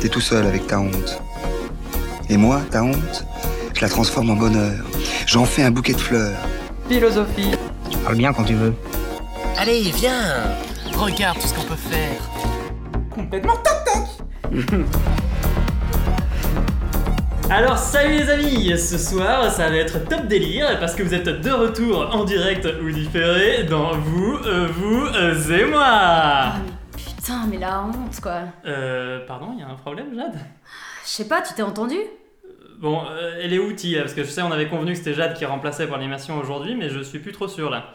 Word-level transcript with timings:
T'es 0.00 0.08
tout 0.08 0.20
seul 0.20 0.46
avec 0.46 0.66
ta 0.66 0.80
honte. 0.80 1.22
Et 2.30 2.36
moi, 2.38 2.62
ta 2.70 2.82
honte, 2.82 3.26
je 3.74 3.80
la 3.82 3.88
transforme 3.88 4.30
en 4.30 4.36
bonheur. 4.36 4.72
J'en 5.26 5.44
fais 5.44 5.62
un 5.62 5.70
bouquet 5.70 5.92
de 5.92 6.00
fleurs. 6.00 6.38
Philosophie. 6.88 7.50
Parle 8.04 8.16
bien 8.16 8.32
quand 8.32 8.44
tu 8.44 8.54
veux. 8.54 8.74
Allez, 9.58 9.82
viens 9.94 10.54
Regarde 10.96 11.38
tout 11.38 11.46
ce 11.46 11.54
qu'on 11.54 11.64
peut 11.64 11.74
faire 11.76 12.30
Complètement 13.14 13.56
toc 13.56 13.80
Alors 17.50 17.78
salut 17.78 18.18
les 18.18 18.30
amis, 18.30 18.78
ce 18.78 18.96
soir 18.96 19.50
ça 19.50 19.68
va 19.68 19.76
être 19.76 20.08
top 20.08 20.26
délire 20.28 20.78
parce 20.78 20.94
que 20.94 21.02
vous 21.02 21.14
êtes 21.14 21.28
de 21.28 21.50
retour 21.50 22.08
en 22.12 22.24
direct 22.24 22.66
ou 22.82 22.90
différé 22.90 23.64
dans 23.64 23.92
vous, 23.96 24.36
euh, 24.46 24.68
vous 24.72 25.06
euh, 25.06 25.58
et 25.58 25.64
moi. 25.64 26.54
Ah, 27.28 27.44
mais 27.46 27.46
putain, 27.46 27.46
mais 27.50 27.58
la 27.58 27.82
honte 27.82 28.20
quoi. 28.20 28.42
Euh, 28.64 29.26
pardon, 29.26 29.52
il 29.54 29.60
y 29.60 29.62
a 29.62 29.68
un 29.68 29.74
problème 29.74 30.14
Jade? 30.14 30.38
Je 31.04 31.08
sais 31.08 31.28
pas, 31.28 31.42
tu 31.42 31.54
t'es 31.54 31.62
entendu? 31.62 31.96
Bon, 32.78 33.04
euh, 33.10 33.38
elle 33.42 33.52
est 33.52 33.58
où 33.58 33.72
Tia 33.72 34.00
Parce 34.00 34.14
que 34.14 34.24
je 34.24 34.30
sais 34.30 34.42
on 34.42 34.52
avait 34.52 34.68
convenu 34.68 34.92
que 34.92 34.98
c'était 34.98 35.14
Jade 35.14 35.34
qui 35.34 35.44
remplaçait 35.44 35.86
pour 35.86 35.96
l'animation 35.96 36.38
aujourd'hui 36.38 36.74
mais 36.74 36.88
je 36.88 37.00
suis 37.00 37.18
plus 37.18 37.32
trop 37.32 37.48
sûr 37.48 37.70
là. 37.70 37.94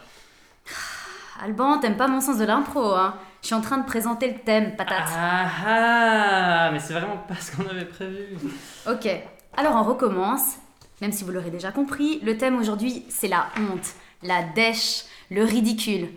Alban, 1.43 1.79
t'aimes 1.79 1.97
pas 1.97 2.07
mon 2.07 2.21
sens 2.21 2.37
de 2.37 2.45
l'impro, 2.45 2.93
hein 2.93 3.15
Je 3.41 3.47
suis 3.47 3.55
en 3.55 3.61
train 3.61 3.77
de 3.77 3.85
présenter 3.85 4.31
le 4.31 4.39
thème, 4.39 4.75
patate. 4.75 5.09
Ah 5.11 5.47
ah 5.67 6.71
Mais 6.71 6.79
c'est 6.79 6.93
vraiment 6.93 7.17
pas 7.17 7.35
ce 7.35 7.55
qu'on 7.55 7.67
avait 7.67 7.85
prévu. 7.85 8.37
Ok, 8.89 9.07
alors 9.57 9.75
on 9.75 9.83
recommence. 9.83 10.57
Même 11.01 11.11
si 11.11 11.25
vous 11.25 11.31
l'aurez 11.31 11.49
déjà 11.49 11.71
compris, 11.71 12.19
le 12.23 12.37
thème 12.37 12.57
aujourd'hui 12.57 13.05
c'est 13.09 13.27
la 13.27 13.47
honte, 13.57 13.95
la 14.23 14.43
dèche, 14.43 15.03
le 15.29 15.43
ridicule. 15.43 16.07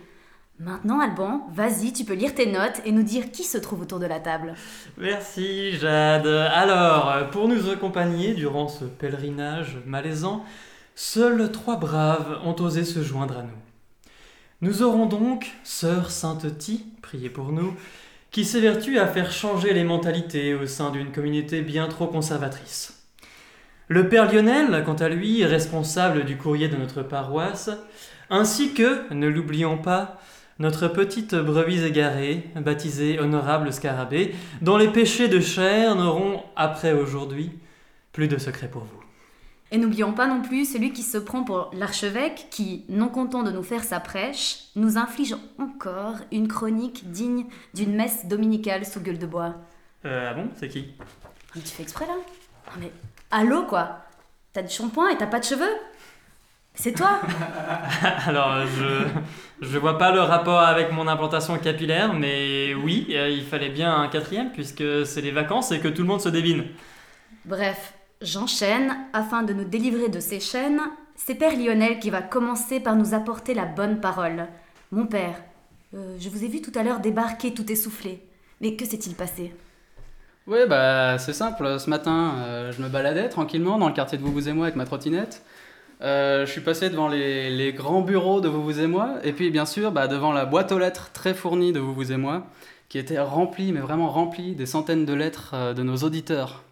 Maintenant, 0.61 0.99
Alban, 0.99 1.47
vas-y, 1.53 1.93
tu 1.93 2.05
peux 2.05 2.15
lire 2.15 2.35
tes 2.35 2.51
notes 2.51 2.83
et 2.85 2.91
nous 2.91 3.05
dire 3.05 3.31
qui 3.31 3.45
se 3.45 3.59
trouve 3.59 3.83
autour 3.83 4.01
de 4.01 4.07
la 4.07 4.19
table. 4.19 4.55
Merci 4.97 5.79
Jade. 5.79 6.27
Alors, 6.27 7.31
pour 7.31 7.47
nous 7.47 7.71
accompagner 7.71 8.35
durant 8.35 8.67
ce 8.67 8.85
pèlerinage 8.85 9.79
malaisant, 9.87 10.45
seuls 10.97 11.53
trois 11.53 11.77
braves 11.77 12.41
ont 12.45 12.57
osé 12.61 12.85
se 12.85 13.05
joindre 13.05 13.39
à 13.39 13.43
nous. 13.43 13.51
Nous 14.61 14.83
aurons 14.83 15.07
donc 15.07 15.53
Sœur 15.63 16.11
Sainte 16.11 16.59
Ti, 16.59 16.87
priez 17.03 17.31
pour 17.31 17.53
nous, 17.53 17.77
qui 18.33 18.45
s'évertue 18.45 18.99
à 18.99 19.07
faire 19.07 19.31
changer 19.31 19.73
les 19.73 19.85
mentalités 19.85 20.55
au 20.55 20.67
sein 20.67 20.91
d'une 20.91 21.13
communauté 21.13 21.63
bien 21.63 21.87
trop 21.87 22.09
conservatrice. 22.09 23.05
Le 23.87 24.09
Père 24.09 24.31
Lionel, 24.31 24.83
quant 24.85 24.95
à 24.95 25.09
lui, 25.09 25.45
responsable 25.45 26.25
du 26.25 26.37
courrier 26.37 26.67
de 26.67 26.77
notre 26.77 27.05
paroisse, 27.05 27.71
ainsi 28.29 28.75
que, 28.75 29.13
ne 29.15 29.29
l'oublions 29.29 29.79
pas, 29.79 30.21
notre 30.59 30.89
petite 30.89 31.35
brebis 31.35 31.85
égarée, 31.85 32.45
baptisée 32.57 33.19
Honorable 33.21 33.73
Scarabée, 33.73 34.35
dont 34.61 34.77
les 34.77 34.89
péchés 34.89 35.29
de 35.29 35.41
chair 35.41 35.95
n'auront, 35.95 36.43
après 36.57 36.93
aujourd'hui, 36.93 37.53
plus 38.13 38.29
de 38.29 38.39
secret 38.39 38.69
pour 38.69 38.83
vous. 38.83 39.03
Et 39.71 39.77
n'oublions 39.77 40.13
pas 40.13 40.27
non 40.27 40.41
plus 40.41 40.65
celui 40.65 40.93
qui 40.93 41.03
se 41.03 41.19
prend 41.19 41.45
pour 41.45 41.71
l'archevêque 41.75 42.49
qui, 42.51 42.85
non 42.89 43.09
content 43.09 43.43
de 43.43 43.51
nous 43.51 43.63
faire 43.63 43.85
sa 43.85 44.01
prêche, 44.01 44.69
nous 44.77 44.97
inflige 44.97 45.37
encore 45.59 46.17
une 46.33 46.49
chronique 46.49 47.11
digne 47.11 47.45
d'une 47.75 47.95
messe 47.95 48.27
dominicale 48.27 48.87
sous 48.87 49.01
gueule 49.01 49.19
de 49.19 49.27
bois. 49.27 49.57
Euh, 50.07 50.29
ah 50.31 50.35
bon? 50.35 50.49
C'est 50.59 50.69
qui? 50.69 50.95
Mais 51.55 51.61
tu 51.61 51.69
fais 51.69 51.83
exprès 51.83 52.07
là? 52.07 52.15
Non 52.15 52.81
mais, 52.81 52.93
allô 53.31 53.65
quoi? 53.65 53.99
T'as 54.55 54.63
du 54.63 54.73
shampoing 54.73 55.11
et 55.11 55.19
t'as 55.19 55.27
pas 55.27 55.39
de 55.39 55.45
cheveux? 55.45 55.77
C'est 56.81 56.93
toi 56.93 57.19
Alors, 58.27 58.65
je, 58.67 59.05
je 59.67 59.79
vois 59.79 59.99
pas 59.99 60.13
le 60.13 60.21
rapport 60.21 60.61
avec 60.61 60.93
mon 60.93 61.09
implantation 61.09 61.59
capillaire, 61.59 62.15
mais 62.15 62.73
oui, 62.73 63.09
euh, 63.11 63.29
il 63.29 63.43
fallait 63.43 63.69
bien 63.69 63.93
un 63.93 64.07
quatrième 64.07 64.53
puisque 64.53 65.05
c'est 65.05 65.21
les 65.21 65.33
vacances 65.33 65.73
et 65.73 65.81
que 65.81 65.89
tout 65.89 66.03
le 66.03 66.09
monde 66.09 66.21
se 66.21 66.29
devine. 66.29 66.67
Bref, 67.45 67.95
j'enchaîne. 68.23 68.97
Afin 69.13 69.43
de 69.43 69.53
nous 69.53 69.65
délivrer 69.65 70.09
de 70.09 70.21
ces 70.21 70.39
chaînes, 70.39 70.81
c'est 71.17 71.35
Père 71.35 71.57
Lionel 71.59 71.99
qui 71.99 72.11
va 72.11 72.23
commencer 72.23 72.79
par 72.79 72.95
nous 72.95 73.13
apporter 73.13 73.55
la 73.55 73.65
bonne 73.65 74.01
parole. 74.01 74.47
Mon 74.93 75.07
père, 75.07 75.35
euh, 75.95 76.17
je 76.21 76.29
vous 76.29 76.45
ai 76.45 76.49
vu 76.49 76.63
tout 76.63 76.73
à 76.77 76.85
l'heure 76.85 77.01
débarquer 77.01 77.53
tout 77.53 77.71
essoufflé. 77.73 78.23
Mais 78.61 78.77
que 78.77 78.85
s'est-il 78.85 79.17
passé? 79.17 79.53
Oui, 80.47 80.61
bah 80.69 81.19
c'est 81.19 81.33
simple. 81.33 81.81
Ce 81.81 81.91
matin, 81.91 82.35
euh, 82.39 82.71
je 82.71 82.81
me 82.81 82.89
baladais 82.89 83.29
tranquillement 83.29 83.79
dans 83.79 83.89
le 83.89 83.95
quartier 83.95 84.17
de 84.17 84.23
Vous, 84.23 84.33
vous 84.33 84.49
et 84.49 84.53
moi 84.53 84.67
avec 84.67 84.77
ma 84.77 84.85
trottinette. 84.85 85.43
Euh, 86.01 86.47
je 86.47 86.53
suis 86.53 86.61
passé 86.61 86.91
devant 86.91 87.09
les, 87.09 87.73
grands 87.73 88.03
bureaux 88.03 88.41
de 88.41 88.49
Vous, 88.49 88.63
vous 88.63 88.81
et 88.81 88.87
moi, 88.87 89.17
et 89.25 89.33
puis 89.33 89.51
bien 89.51 89.67
sûr 89.67 89.91
bah, 89.91 90.07
devant 90.07 90.33
la 90.33 90.45
boîte 90.45 90.71
aux 90.73 90.79
lettres 90.79 91.11
très 91.13 91.35
fournie 91.35 91.73
de 91.73 91.81
Vous, 91.81 91.95
vous 91.95 92.13
et 92.13 92.17
moi, 92.17 92.47
qui 92.89 92.99
était 92.99 93.19
remplie, 93.19 93.73
mais 93.73 93.81
vraiment 93.81 94.09
remplie, 94.09 94.55
des 94.55 94.67
centaines 94.67 95.05
de 95.05 95.15
lettres 95.15 95.53
euh, 95.55 95.75
de 95.75 95.83
nos 95.83 95.97
auditeurs. 95.97 96.63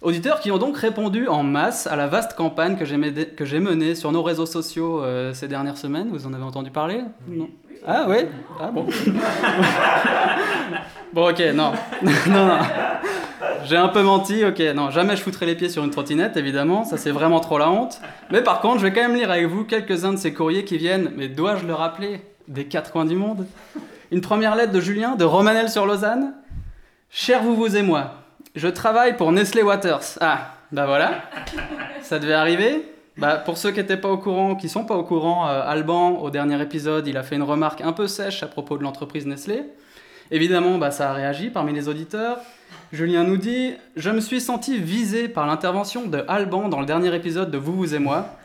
Auditeurs 0.00 0.38
qui 0.38 0.52
ont 0.52 0.58
donc 0.58 0.76
répondu 0.76 1.26
en 1.26 1.42
masse 1.42 1.88
à 1.88 1.96
la 1.96 2.06
vaste 2.06 2.34
campagne 2.34 2.76
que 2.76 2.84
j'ai 3.44 3.60
menée 3.60 3.94
sur 3.96 4.12
nos 4.12 4.22
réseaux 4.22 4.46
sociaux 4.46 5.02
euh, 5.02 5.34
ces 5.34 5.48
dernières 5.48 5.76
semaines. 5.76 6.08
Vous 6.12 6.26
en 6.26 6.32
avez 6.32 6.44
entendu 6.44 6.70
parler? 6.70 7.00
Non. 7.26 7.48
Ah 7.86 8.06
oui? 8.08 8.18
Ah 8.60 8.70
bon? 8.70 8.86
Bon 11.12 11.30
ok, 11.30 11.40
non. 11.54 11.72
non, 12.02 12.46
non. 12.46 12.58
J'ai 13.64 13.76
un 13.76 13.88
peu 13.88 14.02
menti, 14.02 14.44
ok, 14.44 14.60
non, 14.74 14.90
jamais 14.90 15.16
je 15.16 15.22
foutrais 15.22 15.46
les 15.46 15.54
pieds 15.54 15.70
sur 15.70 15.82
une 15.82 15.90
trottinette, 15.90 16.36
évidemment, 16.36 16.84
ça 16.84 16.98
c'est 16.98 17.10
vraiment 17.10 17.40
trop 17.40 17.56
la 17.56 17.70
honte. 17.70 18.00
Mais 18.30 18.42
par 18.42 18.60
contre, 18.60 18.78
je 18.78 18.82
vais 18.84 18.92
quand 18.92 19.00
même 19.00 19.16
lire 19.16 19.30
avec 19.30 19.46
vous 19.46 19.64
quelques-uns 19.64 20.12
de 20.12 20.18
ces 20.18 20.34
courriers 20.34 20.64
qui 20.64 20.76
viennent, 20.76 21.12
mais 21.16 21.28
dois-je 21.28 21.66
le 21.66 21.72
rappeler, 21.72 22.20
des 22.46 22.66
quatre 22.66 22.92
coins 22.92 23.06
du 23.06 23.16
monde? 23.16 23.46
Une 24.10 24.20
première 24.20 24.54
lettre 24.54 24.72
de 24.72 24.80
Julien, 24.80 25.16
de 25.16 25.24
Romanel 25.24 25.70
sur 25.70 25.86
Lausanne. 25.86 26.34
Cher 27.10 27.42
vous, 27.42 27.54
vous 27.56 27.74
et 27.76 27.82
moi, 27.82 28.12
je 28.54 28.68
travaille 28.68 29.16
pour 29.16 29.32
Nestlé 29.32 29.62
Waters. 29.62 30.18
Ah, 30.20 30.52
bah 30.72 30.86
voilà, 30.86 31.22
ça 32.02 32.18
devait 32.18 32.34
arriver. 32.34 32.84
Bah, 33.16 33.36
pour 33.36 33.58
ceux 33.58 33.72
qui 33.72 33.80
n'étaient 33.80 33.96
pas 33.96 34.10
au 34.10 34.18
courant, 34.18 34.54
qui 34.54 34.68
sont 34.68 34.84
pas 34.84 34.94
au 34.94 35.02
courant, 35.02 35.48
euh, 35.48 35.62
Alban, 35.64 36.20
au 36.20 36.30
dernier 36.30 36.60
épisode, 36.62 37.08
il 37.08 37.16
a 37.16 37.24
fait 37.24 37.34
une 37.34 37.42
remarque 37.42 37.80
un 37.80 37.92
peu 37.92 38.06
sèche 38.06 38.44
à 38.44 38.46
propos 38.46 38.78
de 38.78 38.84
l'entreprise 38.84 39.26
Nestlé. 39.26 39.64
Évidemment, 40.30 40.78
bah, 40.78 40.90
ça 40.90 41.10
a 41.10 41.14
réagi 41.14 41.50
parmi 41.50 41.72
les 41.72 41.88
auditeurs. 41.88 42.38
Julien 42.92 43.24
nous 43.24 43.36
dit 43.36 43.74
Je 43.96 44.10
me 44.10 44.20
suis 44.20 44.40
senti 44.40 44.78
visé 44.78 45.28
par 45.28 45.46
l'intervention 45.46 46.06
de 46.06 46.24
Alban 46.28 46.68
dans 46.68 46.80
le 46.80 46.86
dernier 46.86 47.14
épisode 47.14 47.50
de 47.50 47.58
Vous, 47.58 47.74
vous 47.74 47.94
et 47.94 47.98
moi. 47.98 48.36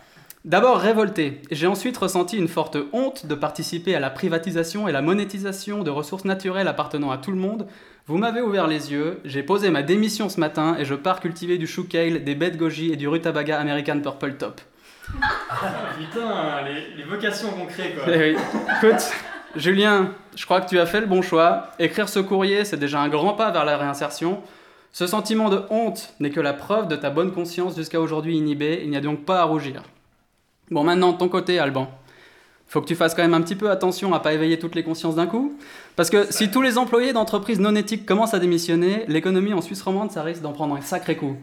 D'abord 0.45 0.77
révolté, 0.77 1.41
j'ai 1.51 1.67
ensuite 1.67 1.95
ressenti 1.95 2.37
une 2.37 2.49
forte 2.49 2.77
honte 2.91 3.27
de 3.27 3.35
participer 3.35 3.95
à 3.95 4.01
la 4.01 4.09
privatisation 4.09 4.89
et 4.89 4.91
la 4.91 5.01
monétisation 5.01 5.83
de 5.83 5.89
ressources 5.89 6.25
naturelles 6.25 6.67
appartenant 6.67 7.11
à 7.11 7.17
tout 7.17 7.31
le 7.31 7.37
monde. 7.37 7.67
Vous 8.05 8.17
m'avez 8.17 8.41
ouvert 8.41 8.67
les 8.67 8.91
yeux, 8.91 9.21
j'ai 9.23 9.43
posé 9.43 9.69
ma 9.69 9.81
démission 9.81 10.27
ce 10.27 10.37
matin 10.37 10.75
et 10.77 10.83
je 10.83 10.93
pars 10.93 11.21
cultiver 11.21 11.57
du 11.57 11.67
chou 11.67 11.85
kale, 11.87 12.25
des 12.25 12.35
de 12.35 12.57
goji 12.57 12.91
et 12.91 12.97
du 12.97 13.07
rutabaga 13.07 13.57
American 13.57 14.01
Purple 14.01 14.33
Top. 14.33 14.59
Putain, 15.07 16.63
les, 16.65 16.97
les 16.97 17.03
vocations 17.03 17.51
qu'on 17.51 17.65
crée 17.65 17.93
quoi. 17.93 18.03
Eh 18.07 18.33
oui. 18.33 18.37
Écoute, 18.81 19.09
Julien, 19.55 20.11
je 20.35 20.43
crois 20.43 20.59
que 20.59 20.67
tu 20.67 20.79
as 20.79 20.85
fait 20.85 20.99
le 20.99 21.05
bon 21.05 21.21
choix. 21.21 21.69
Écrire 21.79 22.09
ce 22.09 22.19
courrier, 22.19 22.65
c'est 22.65 22.75
déjà 22.75 22.99
un 22.99 23.07
grand 23.07 23.35
pas 23.35 23.51
vers 23.51 23.63
la 23.63 23.77
réinsertion. 23.77 24.41
Ce 24.91 25.07
sentiment 25.07 25.47
de 25.47 25.61
honte 25.69 26.13
n'est 26.19 26.29
que 26.29 26.41
la 26.41 26.53
preuve 26.53 26.89
de 26.89 26.97
ta 26.97 27.09
bonne 27.09 27.31
conscience 27.31 27.77
jusqu'à 27.77 28.01
aujourd'hui 28.01 28.35
inhibée. 28.35 28.81
Il 28.83 28.89
n'y 28.89 28.97
a 28.97 29.01
donc 29.01 29.23
pas 29.23 29.39
à 29.39 29.45
rougir. 29.45 29.81
Bon, 30.71 30.83
maintenant, 30.83 31.13
ton 31.13 31.29
côté, 31.29 31.57
Alban. 31.57 31.89
Faut 32.73 32.81
que 32.81 32.87
tu 32.87 32.95
fasses 32.95 33.13
quand 33.13 33.21
même 33.21 33.35
un 33.35 33.41
petit 33.41 33.53
peu 33.53 33.69
attention 33.69 34.15
à 34.15 34.19
pas 34.19 34.33
éveiller 34.33 34.57
toutes 34.57 34.73
les 34.73 34.81
consciences 34.81 35.13
d'un 35.13 35.27
coup. 35.27 35.55
Parce 35.95 36.09
que 36.09 36.25
si 36.31 36.49
tous 36.49 36.63
les 36.63 36.79
employés 36.79 37.13
d'entreprises 37.13 37.59
non 37.59 37.75
éthiques 37.75 38.03
commencent 38.03 38.33
à 38.33 38.39
démissionner, 38.39 39.05
l'économie 39.07 39.53
en 39.53 39.61
Suisse 39.61 39.83
romande, 39.83 40.11
ça 40.11 40.23
risque 40.23 40.41
d'en 40.41 40.53
prendre 40.53 40.75
un 40.75 40.81
sacré 40.81 41.15
coup. 41.15 41.37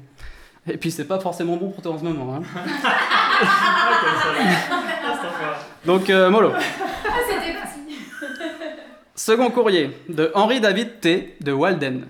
Et 0.69 0.77
puis, 0.77 0.91
c'est 0.91 1.05
pas 1.05 1.21
forcément 1.21 1.57
bon 1.57 1.71
pour 1.71 1.85
toi 1.85 1.93
en 1.93 1.99
ce 2.01 2.03
moment. 2.03 2.35
hein. 2.35 2.43
Donc, 5.87 6.11
euh, 6.11 6.31
mollo. 6.31 6.51
Second 9.15 9.51
courrier 9.51 9.97
de 10.09 10.33
Henri 10.35 10.61
David 10.61 10.99
T. 10.99 11.37
de 11.41 11.53
Walden. 11.53 12.07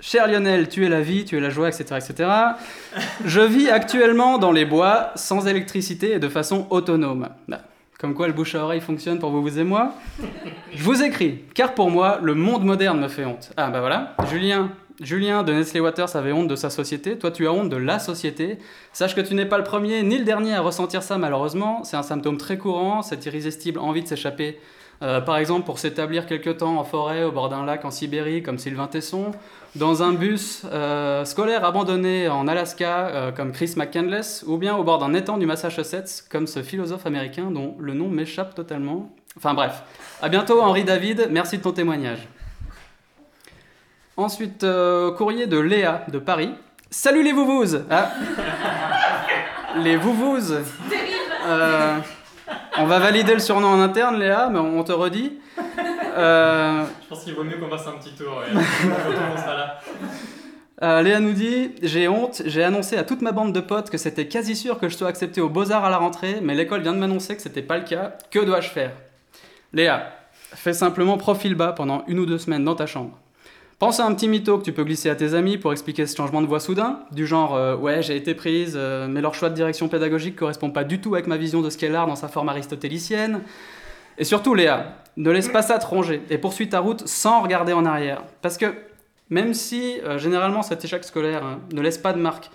Cher 0.00 0.26
Lionel, 0.26 0.68
tu 0.68 0.84
es 0.84 0.88
la 0.88 1.00
vie, 1.00 1.24
tu 1.24 1.36
es 1.36 1.40
la 1.40 1.50
joie, 1.50 1.68
etc., 1.68 2.00
etc. 2.04 2.28
Je 3.24 3.40
vis 3.40 3.70
actuellement 3.70 4.38
dans 4.38 4.50
les 4.50 4.64
bois, 4.64 5.12
sans 5.14 5.46
électricité 5.46 6.14
et 6.14 6.18
de 6.18 6.28
façon 6.28 6.66
autonome. 6.70 7.28
Comme 7.98 8.14
quoi 8.14 8.26
le 8.26 8.32
bouche 8.32 8.54
à 8.54 8.64
oreille 8.64 8.80
fonctionne 8.80 9.18
pour 9.18 9.30
vous, 9.30 9.40
vous 9.40 9.58
et 9.58 9.64
moi. 9.64 9.94
Je 10.72 10.82
vous 10.82 11.02
écris, 11.02 11.44
car 11.54 11.74
pour 11.74 11.90
moi, 11.90 12.18
le 12.22 12.34
monde 12.34 12.64
moderne 12.64 13.00
me 13.00 13.08
fait 13.08 13.24
honte. 13.24 13.52
Ah 13.56 13.70
bah 13.70 13.80
voilà, 13.80 14.14
Julien, 14.30 14.70
Julien 15.00 15.42
de 15.42 15.52
Nestlé 15.52 15.80
Waters 15.80 16.14
avait 16.14 16.32
honte 16.32 16.48
de 16.48 16.56
sa 16.56 16.70
société, 16.70 17.18
toi 17.18 17.30
tu 17.30 17.46
as 17.46 17.52
honte 17.52 17.68
de 17.68 17.76
la 17.76 17.98
société. 17.98 18.58
Sache 18.92 19.14
que 19.14 19.20
tu 19.20 19.34
n'es 19.34 19.46
pas 19.46 19.58
le 19.58 19.64
premier 19.64 20.02
ni 20.02 20.18
le 20.18 20.24
dernier 20.24 20.54
à 20.54 20.60
ressentir 20.60 21.02
ça 21.02 21.18
malheureusement, 21.18 21.82
c'est 21.84 21.96
un 21.96 22.02
symptôme 22.02 22.36
très 22.36 22.58
courant, 22.58 23.02
cette 23.02 23.26
irrésistible 23.26 23.78
envie 23.80 24.02
de 24.02 24.08
s'échapper. 24.08 24.58
Euh, 25.02 25.20
par 25.20 25.36
exemple, 25.36 25.66
pour 25.66 25.78
s'établir 25.78 26.26
quelque 26.26 26.50
temps 26.50 26.78
en 26.78 26.84
forêt, 26.84 27.24
au 27.24 27.32
bord 27.32 27.48
d'un 27.48 27.64
lac 27.64 27.84
en 27.84 27.90
Sibérie, 27.90 28.42
comme 28.42 28.58
Sylvain 28.58 28.86
Tesson, 28.86 29.32
dans 29.74 30.02
un 30.02 30.12
bus 30.12 30.62
euh, 30.72 31.24
scolaire 31.24 31.64
abandonné 31.64 32.28
en 32.28 32.46
Alaska, 32.46 33.08
euh, 33.08 33.32
comme 33.32 33.52
Chris 33.52 33.74
McCandless, 33.76 34.44
ou 34.46 34.56
bien 34.56 34.76
au 34.76 34.84
bord 34.84 34.98
d'un 34.98 35.14
étang 35.14 35.36
du 35.36 35.46
Massachusetts, 35.46 36.24
comme 36.30 36.46
ce 36.46 36.62
philosophe 36.62 37.06
américain 37.06 37.50
dont 37.50 37.76
le 37.78 37.94
nom 37.94 38.08
m'échappe 38.08 38.54
totalement. 38.54 39.10
Enfin 39.36 39.52
bref. 39.54 39.82
À 40.22 40.28
bientôt, 40.28 40.60
Henri 40.60 40.84
David, 40.84 41.28
merci 41.30 41.58
de 41.58 41.62
ton 41.62 41.72
témoignage. 41.72 42.28
Ensuite, 44.16 44.64
courrier 45.16 45.48
de 45.48 45.58
Léa 45.58 46.04
de 46.06 46.20
Paris. 46.20 46.50
Salut 46.88 47.24
les 47.24 47.32
vouvous 47.32 47.76
Ah. 47.90 48.12
Les 49.76 49.96
vouvous 49.96 50.52
Euh, 51.46 51.98
On 52.78 52.86
va 52.86 52.98
valider 52.98 53.32
le 53.34 53.38
surnom 53.38 53.68
en 53.68 53.80
interne, 53.80 54.18
Léa, 54.18 54.48
mais 54.50 54.58
on 54.58 54.82
te 54.82 54.92
redit. 54.92 55.38
Euh, 56.16 56.84
Je 57.02 57.08
pense 57.08 57.24
qu'il 57.24 57.34
vaut 57.34 57.44
mieux 57.44 57.56
qu'on 57.58 57.68
fasse 57.70 57.86
un 57.86 57.92
petit 57.92 58.14
tour. 58.14 58.38
ouais. 58.38 58.60
Sera 59.36 59.54
là. 59.56 59.80
Euh, 60.82 61.02
Léa 61.02 61.20
nous 61.20 61.32
dit 61.32 61.72
J'ai 61.82 62.08
honte, 62.08 62.42
j'ai 62.46 62.64
annoncé 62.64 62.96
à 62.96 63.04
toute 63.04 63.22
ma 63.22 63.30
bande 63.32 63.52
de 63.52 63.60
potes 63.60 63.90
que 63.90 63.98
c'était 63.98 64.26
quasi 64.26 64.56
sûr 64.56 64.78
que 64.80 64.88
je 64.88 64.96
sois 64.96 65.08
accepté 65.08 65.40
aux 65.40 65.48
Beaux-Arts 65.48 65.84
à 65.84 65.90
la 65.90 65.98
rentrée, 65.98 66.38
mais 66.42 66.54
l'école 66.54 66.80
vient 66.82 66.92
de 66.92 66.98
m'annoncer 66.98 67.36
que 67.36 67.42
c'était 67.42 67.62
pas 67.62 67.78
le 67.78 67.84
cas. 67.84 68.14
Que 68.30 68.40
dois-je 68.40 68.68
faire? 68.68 68.90
Léa, 69.72 70.08
fais 70.54 70.72
simplement 70.72 71.16
profil 71.16 71.54
bas 71.54 71.72
pendant 71.72 72.04
une 72.08 72.18
ou 72.18 72.26
deux 72.26 72.38
semaines 72.38 72.64
dans 72.64 72.74
ta 72.74 72.86
chambre. 72.86 73.16
Pense 73.84 74.00
à 74.00 74.06
un 74.06 74.14
petit 74.14 74.28
mytho 74.28 74.56
que 74.56 74.62
tu 74.64 74.72
peux 74.72 74.82
glisser 74.82 75.10
à 75.10 75.14
tes 75.14 75.34
amis 75.34 75.58
pour 75.58 75.70
expliquer 75.70 76.06
ce 76.06 76.16
changement 76.16 76.40
de 76.40 76.46
voix 76.46 76.58
soudain, 76.58 77.00
du 77.12 77.26
genre 77.26 77.54
euh, 77.54 77.76
Ouais, 77.76 78.02
j'ai 78.02 78.16
été 78.16 78.34
prise, 78.34 78.72
euh, 78.76 79.06
mais 79.06 79.20
leur 79.20 79.34
choix 79.34 79.50
de 79.50 79.54
direction 79.54 79.88
pédagogique 79.88 80.36
correspond 80.36 80.70
pas 80.70 80.84
du 80.84 81.02
tout 81.02 81.12
avec 81.12 81.26
ma 81.26 81.36
vision 81.36 81.60
de 81.60 81.68
ce 81.68 81.76
qu'est 81.76 81.90
l'art 81.90 82.06
dans 82.06 82.16
sa 82.16 82.28
forme 82.28 82.48
aristotélicienne. 82.48 83.42
Et 84.16 84.24
surtout, 84.24 84.54
Léa, 84.54 84.94
ne 85.18 85.30
laisse 85.30 85.50
pas 85.50 85.60
ça 85.60 85.78
te 85.78 85.84
ronger 85.84 86.22
et 86.30 86.38
poursuis 86.38 86.70
ta 86.70 86.80
route 86.80 87.06
sans 87.06 87.42
regarder 87.42 87.74
en 87.74 87.84
arrière. 87.84 88.22
Parce 88.40 88.56
que 88.56 88.72
même 89.28 89.52
si 89.52 90.00
euh, 90.02 90.16
généralement 90.16 90.62
cet 90.62 90.82
échec 90.82 91.04
scolaire 91.04 91.58
ne 91.70 91.82
laisse 91.82 91.98
pas 91.98 92.14
de 92.14 92.20
marque, 92.20 92.50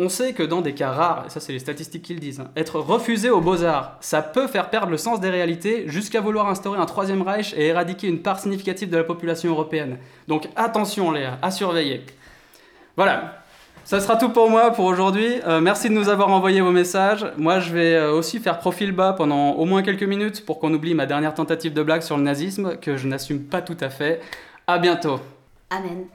on 0.00 0.08
sait 0.08 0.32
que 0.32 0.42
dans 0.42 0.62
des 0.62 0.72
cas 0.72 0.90
rares, 0.90 1.24
et 1.26 1.30
ça 1.30 1.38
c'est 1.38 1.52
les 1.52 1.58
statistiques 1.58 2.02
qui 2.02 2.14
le 2.14 2.20
disent, 2.20 2.40
hein, 2.40 2.50
être 2.56 2.80
refusé 2.80 3.28
aux 3.28 3.40
beaux-arts, 3.40 3.98
ça 4.00 4.22
peut 4.22 4.46
faire 4.46 4.70
perdre 4.70 4.90
le 4.90 4.96
sens 4.96 5.20
des 5.20 5.30
réalités 5.30 5.84
jusqu'à 5.86 6.22
vouloir 6.22 6.48
instaurer 6.48 6.78
un 6.78 6.86
troisième 6.86 7.22
Reich 7.22 7.54
et 7.56 7.66
éradiquer 7.66 8.08
une 8.08 8.22
part 8.22 8.40
significative 8.40 8.88
de 8.88 8.96
la 8.96 9.04
population 9.04 9.50
européenne. 9.50 9.98
Donc 10.26 10.48
attention 10.56 11.12
Léa, 11.12 11.38
à 11.42 11.50
surveiller. 11.50 12.06
Voilà, 12.96 13.42
ça 13.84 14.00
sera 14.00 14.16
tout 14.16 14.30
pour 14.30 14.48
moi 14.48 14.70
pour 14.70 14.86
aujourd'hui. 14.86 15.40
Euh, 15.46 15.60
merci 15.60 15.88
de 15.88 15.94
nous 15.94 16.08
avoir 16.08 16.30
envoyé 16.30 16.60
vos 16.60 16.70
messages. 16.70 17.26
Moi, 17.36 17.60
je 17.60 17.72
vais 17.72 17.94
euh, 17.94 18.12
aussi 18.12 18.38
faire 18.38 18.58
profil 18.58 18.92
bas 18.92 19.12
pendant 19.12 19.52
au 19.52 19.64
moins 19.64 19.82
quelques 19.82 20.04
minutes 20.04 20.46
pour 20.46 20.60
qu'on 20.60 20.72
oublie 20.72 20.94
ma 20.94 21.06
dernière 21.06 21.34
tentative 21.34 21.72
de 21.72 21.82
blague 21.82 22.02
sur 22.02 22.16
le 22.16 22.22
nazisme, 22.22 22.76
que 22.76 22.96
je 22.96 23.06
n'assume 23.06 23.42
pas 23.42 23.62
tout 23.62 23.76
à 23.80 23.90
fait. 23.90 24.20
À 24.66 24.78
bientôt. 24.78 25.18
Amen. 25.70 26.06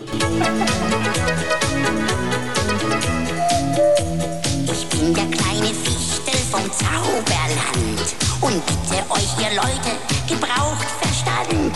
Vom 6.55 6.71
Zauberland 6.71 8.15
und 8.39 8.65
bitte 8.65 9.03
euch, 9.09 9.27
ihr 9.39 9.55
Leute, 9.55 9.91
gebraucht 10.25 10.87
Verstand. 11.01 11.75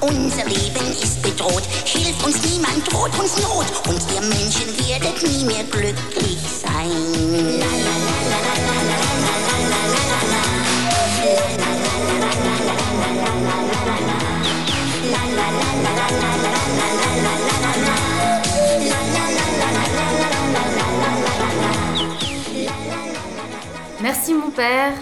Unser 0.00 0.44
Leben 0.44 0.92
ist 1.00 1.22
bedroht, 1.22 1.62
hilft 1.84 2.24
uns 2.24 2.42
niemand, 2.44 2.92
droht 2.92 3.16
uns 3.18 3.36
Not 3.36 3.66
und 3.86 4.02
ihr 4.14 4.20
Menschen 4.22 4.88
werdet 4.88 5.22
nie 5.22 5.44
mehr 5.44 5.62
glücklich 5.64 6.38
sein. 6.62 7.60
La, 7.60 7.66
la, 7.66 7.96
la, 8.30 8.57
Merci 24.10 24.32
mon 24.32 24.50
père, 24.50 24.94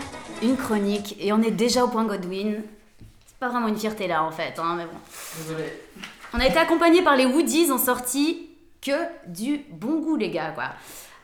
une 0.42 0.56
chronique, 0.56 1.14
et 1.20 1.32
on 1.32 1.40
est 1.40 1.52
déjà 1.52 1.84
au 1.84 1.88
point 1.88 2.04
Godwin. 2.04 2.64
C'est 3.24 3.38
pas 3.38 3.48
vraiment 3.48 3.68
une 3.68 3.78
fierté 3.78 4.08
là 4.08 4.24
en 4.24 4.32
fait, 4.32 4.58
hein, 4.58 4.74
mais 4.76 4.84
bon. 4.84 5.54
On 6.34 6.40
a 6.40 6.46
été 6.48 6.58
accompagnés 6.58 7.02
par 7.02 7.14
les 7.14 7.24
Woodies 7.24 7.70
en 7.70 7.78
sortie 7.78 8.50
que 8.82 8.90
du 9.28 9.60
bon 9.70 10.00
goût 10.00 10.16
les 10.16 10.30
gars 10.30 10.50
quoi. 10.50 10.70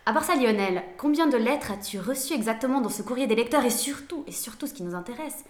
À 0.06 0.12
part 0.12 0.22
ça 0.22 0.36
Lionel, 0.36 0.84
combien 0.96 1.26
de 1.26 1.36
lettres 1.36 1.72
as-tu 1.72 1.98
reçues 1.98 2.34
exactement 2.34 2.80
dans 2.80 2.88
ce 2.88 3.02
courrier 3.02 3.26
des 3.26 3.34
lecteurs 3.34 3.64
et 3.64 3.70
surtout, 3.70 4.22
et 4.28 4.32
surtout 4.32 4.68
ce 4.68 4.74
qui 4.74 4.84
nous 4.84 4.94
intéresse, 4.94 5.44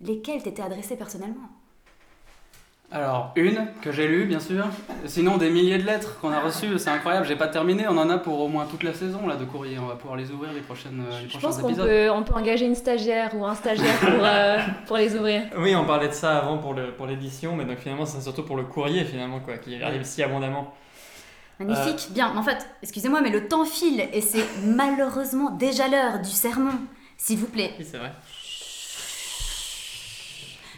lesquelles 0.00 0.42
t'étaient 0.42 0.62
adressées 0.62 0.96
personnellement? 0.96 1.50
Alors, 2.92 3.32
une 3.34 3.66
que 3.82 3.90
j'ai 3.90 4.06
lue, 4.06 4.24
bien 4.24 4.38
sûr. 4.38 4.66
Sinon, 5.06 5.36
des 5.36 5.50
milliers 5.50 5.78
de 5.78 5.84
lettres 5.84 6.20
qu'on 6.20 6.30
a 6.30 6.38
reçues, 6.38 6.78
c'est 6.78 6.90
incroyable. 6.90 7.26
J'ai 7.26 7.34
pas 7.34 7.48
terminé. 7.48 7.88
On 7.88 7.96
en 7.98 8.08
a 8.08 8.18
pour 8.18 8.38
au 8.40 8.46
moins 8.46 8.66
toute 8.66 8.84
la 8.84 8.94
saison 8.94 9.26
là 9.26 9.34
de 9.34 9.44
courrier. 9.44 9.78
On 9.80 9.86
va 9.86 9.96
pouvoir 9.96 10.16
les 10.16 10.30
ouvrir 10.30 10.52
les 10.52 10.60
prochaines, 10.60 11.02
euh, 11.10 11.18
les 11.20 11.24
Je 11.24 11.30
prochains 11.30 11.48
pense 11.48 11.58
qu'on 11.58 11.68
épisodes. 11.70 11.88
peut, 11.88 12.10
on 12.10 12.22
peut 12.22 12.34
engager 12.34 12.66
une 12.66 12.76
stagiaire 12.76 13.34
ou 13.34 13.44
un 13.44 13.54
stagiaire 13.56 13.98
pour, 13.98 14.10
euh, 14.24 14.58
pour 14.86 14.96
les 14.96 15.16
ouvrir. 15.16 15.42
Oui, 15.58 15.74
on 15.74 15.84
parlait 15.84 16.06
de 16.08 16.12
ça 16.12 16.38
avant 16.38 16.58
pour 16.58 16.72
le 16.74 16.92
pour 16.92 17.06
l'édition, 17.06 17.56
mais 17.56 17.64
donc 17.64 17.78
finalement 17.78 18.06
c'est 18.06 18.20
surtout 18.20 18.44
pour 18.44 18.56
le 18.56 18.62
courrier 18.64 19.04
finalement 19.04 19.40
quoi, 19.40 19.56
qui 19.58 19.82
arrive 19.82 20.04
si 20.04 20.22
abondamment. 20.22 20.72
Magnifique, 21.58 22.08
bien. 22.12 22.30
Mais 22.32 22.38
en 22.38 22.42
fait, 22.44 22.68
excusez-moi, 22.82 23.20
mais 23.22 23.30
le 23.30 23.48
temps 23.48 23.64
file 23.64 24.08
et 24.12 24.20
c'est 24.20 24.44
malheureusement 24.64 25.50
déjà 25.50 25.88
l'heure 25.88 26.20
du 26.20 26.30
sermon. 26.30 26.72
S'il 27.16 27.38
vous 27.38 27.46
plaît, 27.46 27.72
Oui, 27.78 27.86
c'est 27.90 27.98
vrai. 27.98 28.12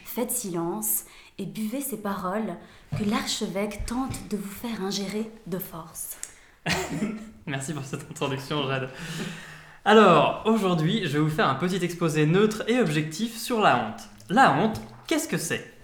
faites 0.05 0.31
silence 0.31 1.05
et 1.39 1.47
buvez 1.47 1.81
ces 1.81 1.99
paroles 1.99 2.57
que 2.99 3.05
l'archevêque 3.05 3.85
tente 3.87 4.29
de 4.31 4.37
vous 4.37 4.51
faire 4.51 4.83
ingérer 4.83 5.31
de 5.47 5.59
force. 5.59 6.17
Merci 7.47 7.73
pour 7.73 7.85
cette 7.85 8.11
introduction, 8.11 8.67
Jade. 8.69 8.91
Alors, 9.85 10.43
aujourd'hui, 10.47 11.03
je 11.05 11.13
vais 11.13 11.19
vous 11.21 11.31
faire 11.31 11.49
un 11.49 11.55
petit 11.55 11.85
exposé 11.85 12.27
neutre 12.27 12.65
et 12.69 12.81
objectif 12.81 13.37
sur 13.37 13.61
la 13.61 13.77
honte. 13.77 14.01
La 14.29 14.53
honte, 14.55 14.81
qu'est-ce 15.07 15.29
que 15.29 15.39
c'est? 15.39 15.76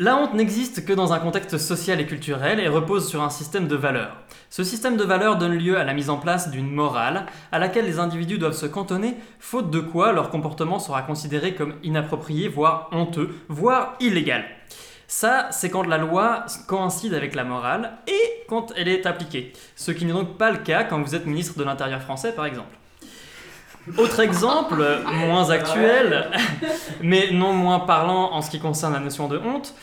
La 0.00 0.16
honte 0.16 0.34
n'existe 0.34 0.84
que 0.84 0.92
dans 0.92 1.12
un 1.12 1.18
contexte 1.18 1.58
social 1.58 2.00
et 2.00 2.06
culturel 2.06 2.60
et 2.60 2.68
repose 2.68 3.08
sur 3.08 3.20
un 3.20 3.30
système 3.30 3.66
de 3.66 3.74
valeurs. 3.74 4.16
Ce 4.48 4.62
système 4.62 4.96
de 4.96 5.02
valeurs 5.02 5.38
donne 5.38 5.58
lieu 5.58 5.76
à 5.76 5.82
la 5.82 5.92
mise 5.92 6.08
en 6.08 6.18
place 6.18 6.52
d'une 6.52 6.70
morale 6.70 7.26
à 7.50 7.58
laquelle 7.58 7.84
les 7.84 7.98
individus 7.98 8.38
doivent 8.38 8.52
se 8.52 8.66
cantonner, 8.66 9.16
faute 9.40 9.72
de 9.72 9.80
quoi 9.80 10.12
leur 10.12 10.30
comportement 10.30 10.78
sera 10.78 11.02
considéré 11.02 11.56
comme 11.56 11.74
inapproprié, 11.82 12.46
voire 12.46 12.88
honteux, 12.92 13.34
voire 13.48 13.96
illégal. 13.98 14.44
Ça, 15.08 15.48
c'est 15.50 15.68
quand 15.68 15.82
la 15.82 15.98
loi 15.98 16.46
coïncide 16.68 17.14
avec 17.14 17.34
la 17.34 17.42
morale 17.42 17.98
et 18.06 18.44
quand 18.48 18.72
elle 18.76 18.86
est 18.86 19.04
appliquée. 19.04 19.52
Ce 19.74 19.90
qui 19.90 20.04
n'est 20.04 20.12
donc 20.12 20.38
pas 20.38 20.52
le 20.52 20.58
cas 20.58 20.84
quand 20.84 21.02
vous 21.02 21.16
êtes 21.16 21.26
ministre 21.26 21.58
de 21.58 21.64
l'Intérieur 21.64 22.02
français, 22.02 22.30
par 22.30 22.46
exemple. 22.46 22.77
Autre 23.96 24.20
exemple, 24.20 24.84
moins 25.06 25.50
actuel, 25.50 26.30
mais 27.02 27.30
non 27.32 27.52
moins 27.52 27.80
parlant 27.80 28.32
en 28.32 28.42
ce 28.42 28.50
qui 28.50 28.60
concerne 28.60 28.92
la 28.92 29.00
notion 29.00 29.28
de 29.28 29.38
honte. 29.38 29.74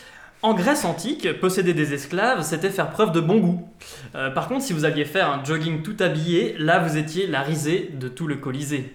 En 0.41 0.53
Grèce 0.53 0.85
antique, 0.85 1.39
posséder 1.39 1.73
des 1.73 1.93
esclaves, 1.93 2.43
c'était 2.43 2.69
faire 2.69 2.91
preuve 2.91 3.11
de 3.11 3.19
bon 3.19 3.39
goût. 3.39 3.67
Euh, 4.13 4.29
par 4.29 4.47
contre, 4.47 4.63
si 4.63 4.73
vous 4.73 4.85
alliez 4.85 5.05
faire 5.05 5.31
un 5.31 5.43
jogging 5.43 5.81
tout 5.81 5.95
habillé, 5.99 6.55
là 6.59 6.79
vous 6.79 6.97
étiez 6.97 7.25
la 7.25 7.41
risée 7.41 7.89
de 7.93 8.07
tout 8.07 8.27
le 8.27 8.35
Colisée. 8.35 8.93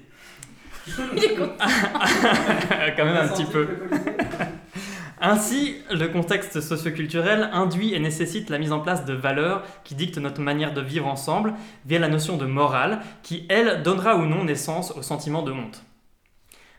Quand 0.97 3.05
même 3.05 3.17
un 3.17 3.29
petit 3.29 3.45
peu. 3.45 3.67
Ainsi, 5.23 5.77
le 5.91 6.09
contexte 6.09 6.63
socioculturel 6.63 7.51
induit 7.53 7.93
et 7.93 7.99
nécessite 7.99 8.49
la 8.49 8.59
mise 8.59 8.73
en 8.73 8.81
place 8.81 9.05
de 9.05 9.13
valeurs 9.13 9.65
qui 9.85 9.95
dictent 9.95 10.17
notre 10.17 10.41
manière 10.41 10.73
de 10.73 10.81
vivre 10.81 11.07
ensemble 11.07 11.53
via 11.85 11.99
la 11.99 12.09
notion 12.09 12.39
de 12.39 12.47
morale 12.47 13.01
qui, 13.23 13.45
elle, 13.51 13.83
donnera 13.83 14.17
ou 14.17 14.25
non 14.25 14.45
naissance 14.45 14.93
au 14.97 15.03
sentiment 15.03 15.43
de 15.43 15.53
honte. 15.53 15.83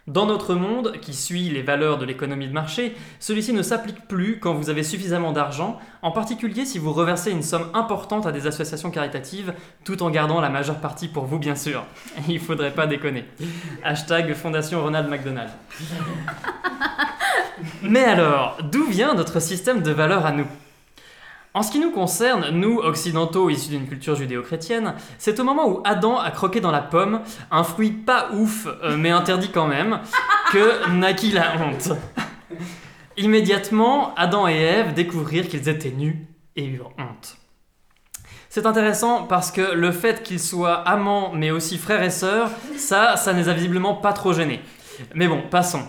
Dans 0.08 0.26
notre 0.26 0.56
monde, 0.56 0.94
qui 1.00 1.14
suit 1.14 1.50
les 1.50 1.62
valeurs 1.62 2.00
de 2.00 2.06
l'économie 2.06 2.48
de 2.48 2.54
marché, 2.54 2.96
celui-ci 3.20 3.54
ne 3.54 3.62
s'applique 3.62 4.08
plus 4.08 4.40
quand 4.40 4.56
vous 4.56 4.72
avez 4.72 4.82
suffisamment 4.82 5.32
d'argent, 5.32 5.78
en 6.02 6.12
particulier 6.12 6.66
si 6.66 6.80
vous 6.80 6.92
reversez 6.92 7.30
une 7.30 7.44
somme 7.44 7.70
importante 7.76 8.26
à 8.26 8.32
des 8.32 8.48
associations 8.48 8.90
caritatives, 8.90 9.54
tout 9.86 10.02
en 10.02 10.10
gardant 10.10 10.42
la 10.42 10.50
majeure 10.50 10.80
partie 10.80 11.08
pour 11.08 11.26
vous 11.26 11.38
bien 11.38 11.56
sûr. 11.56 11.86
Il 12.28 12.40
faudrait 12.40 12.74
pas 12.74 12.88
déconner. 12.88 13.26
Hashtag 13.84 14.34
Fondation 14.34 14.82
Ronald 14.82 15.08
McDonald. 15.08 15.52
Mais 17.82 18.04
alors, 18.04 18.58
d'où 18.72 18.86
vient 18.86 19.14
notre 19.14 19.40
système 19.40 19.82
de 19.82 19.92
valeurs 19.92 20.26
à 20.26 20.32
nous? 20.32 20.48
En 21.54 21.64
ce 21.64 21.72
qui 21.72 21.80
nous 21.80 21.92
concerne, 21.92 22.50
nous, 22.52 22.78
occidentaux 22.78 23.50
issus 23.50 23.72
d'une 23.72 23.88
culture 23.88 24.16
judéo-chrétienne, 24.16 24.94
c'est 25.18 25.38
au 25.40 25.44
moment 25.44 25.68
où 25.68 25.82
Adam 25.84 26.18
a 26.18 26.32
croqué 26.32 26.62
dans 26.62 26.72
la 26.72 26.82
pomme, 26.82 27.22
un 27.52 27.64
fruit 27.64 27.92
pas 27.92 28.30
ouf, 28.32 28.68
euh, 28.84 28.96
mais 28.96 29.10
interdit 29.10 29.50
quand 29.52 29.68
même, 29.68 30.00
que 30.54 30.90
naquit 30.92 31.32
la 31.32 31.56
honte. 31.58 31.92
Immédiatement, 33.18 34.16
Adam 34.16 34.48
et 34.48 34.56
Ève 34.56 34.94
découvrirent 34.94 35.50
qu'ils 35.50 35.68
étaient 35.68 35.92
nus 35.92 36.26
et 36.56 36.66
eurent 36.66 36.94
honte. 36.98 37.36
C'est 38.48 38.66
intéressant 38.66 39.24
parce 39.24 39.52
que 39.52 39.74
le 39.74 39.92
fait 39.92 40.24
qu'ils 40.24 40.40
soient 40.40 40.76
amants 40.88 41.32
mais 41.34 41.52
aussi 41.52 41.78
frères 41.78 42.04
et 42.04 42.10
sœurs, 42.10 42.50
ça, 42.78 43.18
ça 43.18 43.34
ne 43.34 43.40
les 43.40 43.50
a 43.50 43.54
visiblement 43.54 43.96
pas 43.96 44.14
trop 44.14 44.32
gênés. 44.32 44.62
Mais 45.16 45.28
bon, 45.28 45.42
passons. 45.50 45.84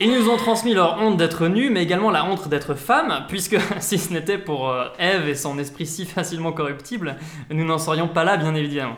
Ils 0.00 0.12
nous 0.12 0.28
ont 0.28 0.36
transmis 0.36 0.74
leur 0.74 1.00
honte 1.00 1.16
d'être 1.16 1.46
nus, 1.46 1.70
mais 1.70 1.82
également 1.82 2.10
la 2.10 2.24
honte 2.24 2.48
d'être 2.48 2.74
femmes, 2.74 3.24
puisque 3.28 3.56
si 3.78 3.98
ce 3.98 4.12
n'était 4.12 4.38
pour 4.38 4.68
euh, 4.68 4.88
Ève 4.98 5.28
et 5.28 5.36
son 5.36 5.58
esprit 5.58 5.86
si 5.86 6.04
facilement 6.04 6.52
corruptible, 6.52 7.16
nous 7.50 7.64
n'en 7.64 7.78
serions 7.78 8.08
pas 8.08 8.24
là, 8.24 8.36
bien 8.36 8.54
évidemment. 8.56 8.96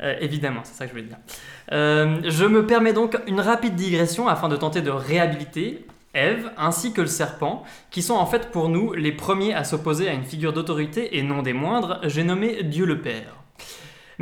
Euh, 0.00 0.16
évidemment, 0.20 0.60
c'est 0.64 0.74
ça 0.74 0.86
que 0.86 0.90
je 0.90 0.94
voulais 0.96 1.08
dire. 1.08 1.18
Euh, 1.70 2.18
je 2.24 2.44
me 2.44 2.66
permets 2.66 2.92
donc 2.92 3.16
une 3.28 3.40
rapide 3.40 3.76
digression 3.76 4.26
afin 4.26 4.48
de 4.48 4.56
tenter 4.56 4.82
de 4.82 4.90
réhabiliter 4.90 5.86
Ève 6.14 6.50
ainsi 6.58 6.92
que 6.92 7.00
le 7.00 7.06
serpent, 7.06 7.62
qui 7.90 8.02
sont 8.02 8.14
en 8.14 8.26
fait 8.26 8.50
pour 8.50 8.68
nous 8.68 8.92
les 8.92 9.12
premiers 9.12 9.54
à 9.54 9.64
s'opposer 9.64 10.08
à 10.08 10.12
une 10.12 10.24
figure 10.24 10.52
d'autorité 10.52 11.16
et 11.16 11.22
non 11.22 11.42
des 11.42 11.54
moindres, 11.54 12.00
j'ai 12.02 12.22
nommé 12.22 12.64
Dieu 12.64 12.84
le 12.84 13.00
Père. 13.00 13.41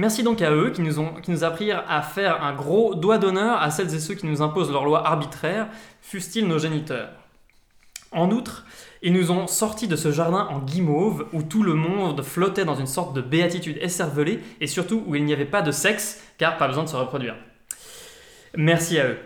Merci 0.01 0.23
donc 0.23 0.41
à 0.41 0.51
eux 0.51 0.71
qui 0.71 0.81
nous, 0.81 0.99
ont, 0.99 1.13
qui 1.21 1.31
nous 1.31 1.45
apprirent 1.45 1.85
à 1.87 2.01
faire 2.01 2.43
un 2.43 2.55
gros 2.55 2.95
doigt 2.95 3.19
d'honneur 3.19 3.61
à 3.61 3.71
celles 3.71 3.95
et 3.95 4.01
ceux 4.01 4.15
qui 4.15 4.25
nous 4.25 4.41
imposent 4.41 4.73
leurs 4.73 4.87
lois 4.87 5.07
arbitraires, 5.07 5.69
fussent-ils 6.01 6.49
nos 6.49 6.59
géniteurs. 6.59 7.11
En 8.11 8.31
outre, 8.31 8.65
ils 9.03 9.13
nous 9.13 9.31
ont 9.31 9.47
sortis 9.47 9.89
de 9.89 9.97
ce 9.97 10.11
jardin 10.11 10.49
en 10.49 10.61
guimauve 10.61 11.27
où 11.35 11.43
tout 11.43 11.63
le 11.63 11.75
monde 11.75 12.23
flottait 12.23 12.65
dans 12.65 12.77
une 12.77 12.87
sorte 12.87 13.15
de 13.15 13.21
béatitude 13.21 13.77
écervelée 13.83 14.41
et 14.63 14.67
surtout 14.67 15.05
où 15.07 15.17
il 15.17 15.25
n'y 15.27 15.35
avait 15.35 15.45
pas 15.45 15.61
de 15.61 15.71
sexe 15.71 16.25
car 16.39 16.57
pas 16.57 16.67
besoin 16.67 16.85
de 16.85 16.89
se 16.89 16.97
reproduire. 16.97 17.35
Merci 18.57 18.99
à 18.99 19.07
eux. 19.07 19.19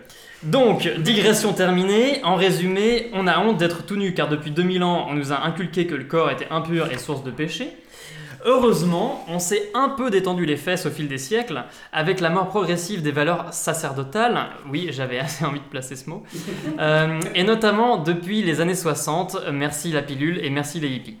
Donc, 0.43 0.89
digression 0.97 1.53
terminée. 1.53 2.21
En 2.25 2.35
résumé, 2.35 3.09
on 3.13 3.27
a 3.27 3.39
honte 3.39 3.55
d'être 3.55 3.85
tout 3.85 3.95
nu 3.95 4.13
car 4.13 4.27
depuis 4.27 4.51
2000 4.51 4.83
ans, 4.83 5.07
on 5.09 5.13
nous 5.13 5.31
a 5.31 5.41
inculqué 5.45 5.87
que 5.87 5.95
le 5.95 6.03
corps 6.03 6.31
était 6.31 6.49
impur 6.49 6.91
et 6.91 6.97
source 6.97 7.23
de 7.23 7.31
péché. 7.31 7.77
Heureusement, 8.47 9.25
on 9.27 9.39
s'est 9.39 9.71
un 9.73 9.89
peu 9.89 10.11
détendu 10.11 10.45
les 10.45 10.55
fesses 10.55 10.85
au 10.85 10.91
fil 10.91 11.07
des 11.07 11.17
siècles, 11.17 11.63
avec 11.91 12.19
la 12.19 12.29
mort 12.29 12.47
progressive 12.47 13.01
des 13.01 13.11
valeurs 13.11 13.51
sacerdotales, 13.51 14.49
oui, 14.69 14.89
j'avais 14.91 15.17
assez 15.25 15.43
envie 15.43 15.59
de 15.59 15.65
placer 15.65 15.95
ce 15.95 16.09
mot, 16.09 16.23
Euh, 16.79 17.19
et 17.33 17.43
notamment 17.43 17.97
depuis 17.97 18.43
les 18.43 18.61
années 18.61 18.75
60, 18.75 19.37
merci 19.51 19.91
la 19.91 20.03
pilule 20.03 20.43
et 20.43 20.49
merci 20.51 20.79
les 20.79 20.89
hippies. 20.89 21.17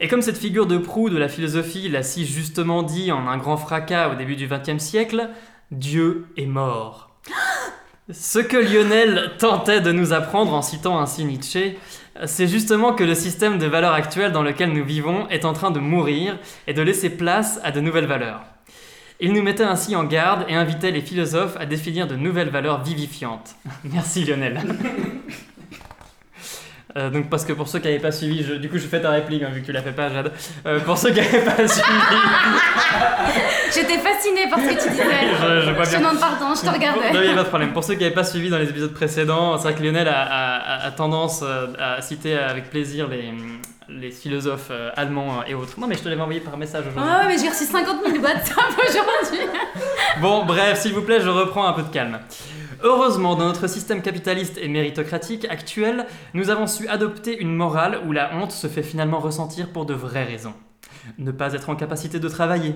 Et 0.00 0.08
comme 0.08 0.22
cette 0.22 0.38
figure 0.38 0.66
de 0.66 0.78
proue 0.78 1.08
de 1.08 1.18
la 1.18 1.28
philosophie 1.28 1.88
l'a 1.88 2.02
si 2.02 2.26
justement 2.26 2.82
dit 2.82 3.12
en 3.12 3.28
un 3.28 3.36
grand 3.36 3.56
fracas 3.56 4.08
au 4.08 4.16
début 4.16 4.34
du 4.34 4.48
XXe 4.48 4.82
siècle, 4.82 5.28
Dieu 5.70 6.26
est 6.36 6.46
mort. 6.46 7.10
Ce 8.10 8.38
que 8.38 8.56
Lionel 8.56 9.32
tentait 9.38 9.80
de 9.80 9.92
nous 9.92 10.12
apprendre 10.12 10.52
en 10.52 10.62
citant 10.62 10.98
ainsi 10.98 11.24
Nietzsche, 11.24 11.78
c'est 12.26 12.46
justement 12.46 12.92
que 12.92 13.04
le 13.04 13.14
système 13.14 13.58
de 13.58 13.66
valeurs 13.66 13.92
actuel 13.92 14.32
dans 14.32 14.42
lequel 14.42 14.72
nous 14.72 14.84
vivons 14.84 15.28
est 15.28 15.44
en 15.44 15.52
train 15.52 15.70
de 15.70 15.80
mourir 15.80 16.38
et 16.66 16.74
de 16.74 16.82
laisser 16.82 17.10
place 17.10 17.60
à 17.64 17.70
de 17.70 17.80
nouvelles 17.80 18.06
valeurs. 18.06 18.42
Il 19.20 19.32
nous 19.32 19.42
mettait 19.42 19.64
ainsi 19.64 19.94
en 19.96 20.04
garde 20.04 20.44
et 20.48 20.54
invitait 20.54 20.90
les 20.90 21.00
philosophes 21.00 21.56
à 21.58 21.66
définir 21.66 22.06
de 22.06 22.16
nouvelles 22.16 22.50
valeurs 22.50 22.82
vivifiantes. 22.82 23.54
Merci 23.84 24.24
Lionel. 24.24 24.60
Euh, 26.96 27.10
donc 27.10 27.28
parce 27.28 27.44
que 27.44 27.52
pour 27.52 27.66
ceux 27.66 27.80
qui 27.80 27.88
n'avaient 27.88 27.98
pas 27.98 28.12
suivi, 28.12 28.44
je- 28.44 28.54
du 28.54 28.68
coup 28.68 28.78
je 28.78 28.86
fais 28.86 29.00
ta 29.00 29.10
réplique 29.10 29.42
hein, 29.42 29.48
vu 29.52 29.60
que 29.62 29.66
tu 29.66 29.72
la 29.72 29.82
fais 29.82 29.90
pas 29.92 30.08
Jade. 30.12 30.30
Euh, 30.66 30.78
pour 30.80 30.96
ceux 30.96 31.10
qui 31.10 31.20
n'avaient 31.20 31.40
pas 31.44 31.66
suivi, 31.66 31.88
J'étais 33.74 33.98
fascinée 33.98 34.48
par 34.48 34.60
ce 34.60 34.64
que 34.66 34.82
tu 34.84 34.90
disais. 34.90 35.02
je, 35.02 35.60
je 35.66 35.70
vois 35.72 35.84
Je 35.84 35.90
bien. 35.90 35.98
demande 35.98 36.20
pardon, 36.20 36.54
je 36.54 36.60
te 36.60 36.66
Non, 36.66 36.72
regardais. 36.72 37.08
il 37.12 37.20
n'y 37.22 37.28
a 37.30 37.34
pas 37.34 37.42
de 37.42 37.48
problème. 37.48 37.72
Pour 37.72 37.82
ceux 37.82 37.94
qui 37.94 38.02
n'avaient 38.04 38.14
pas 38.14 38.22
suivi 38.24 38.48
dans 38.50 38.58
les 38.58 38.68
épisodes 38.68 38.92
précédents, 38.94 39.56
c'est 39.58 39.64
vrai 39.64 39.74
que 39.74 39.82
Lionel 39.82 40.06
a, 40.08 40.22
a- 40.22 40.56
a- 40.56 40.86
a 40.86 40.90
tendance 40.92 41.40
euh, 41.42 41.66
à 41.78 42.00
citer 42.00 42.36
avec 42.36 42.70
plaisir 42.70 43.08
les, 43.08 43.32
les 43.88 44.10
philosophes 44.12 44.68
euh, 44.70 44.90
allemands 44.96 45.42
et 45.48 45.54
autres. 45.54 45.80
Non 45.80 45.88
mais 45.88 45.96
je 45.96 46.02
te 46.02 46.08
l'avais 46.08 46.20
envoyé 46.20 46.40
par 46.40 46.56
message 46.56 46.84
aujourd'hui. 46.88 47.10
Ah 47.12 47.22
ouais, 47.22 47.34
mais 47.34 47.38
j'ai 47.42 47.48
reçu 47.48 47.64
50 47.64 47.96
000 48.06 48.22
WhatsApp 48.22 48.56
aujourd'hui. 48.88 49.46
Bon, 50.20 50.44
bref, 50.44 50.80
s'il 50.80 50.92
vous 50.92 51.02
plaît, 51.02 51.20
je 51.20 51.28
reprends 51.28 51.66
un 51.66 51.72
peu 51.72 51.82
de 51.82 51.88
calme. 51.88 52.20
Heureusement, 52.86 53.34
dans 53.34 53.46
notre 53.46 53.66
système 53.66 54.02
capitaliste 54.02 54.58
et 54.58 54.68
méritocratique 54.68 55.46
actuel, 55.46 56.06
nous 56.34 56.50
avons 56.50 56.66
su 56.66 56.86
adopter 56.86 57.40
une 57.40 57.54
morale 57.54 58.02
où 58.06 58.12
la 58.12 58.36
honte 58.36 58.52
se 58.52 58.66
fait 58.66 58.82
finalement 58.82 59.20
ressentir 59.20 59.72
pour 59.72 59.86
de 59.86 59.94
vraies 59.94 60.24
raisons. 60.24 60.52
Ne 61.16 61.32
pas 61.32 61.54
être 61.54 61.70
en 61.70 61.76
capacité 61.76 62.20
de 62.20 62.28
travailler, 62.28 62.74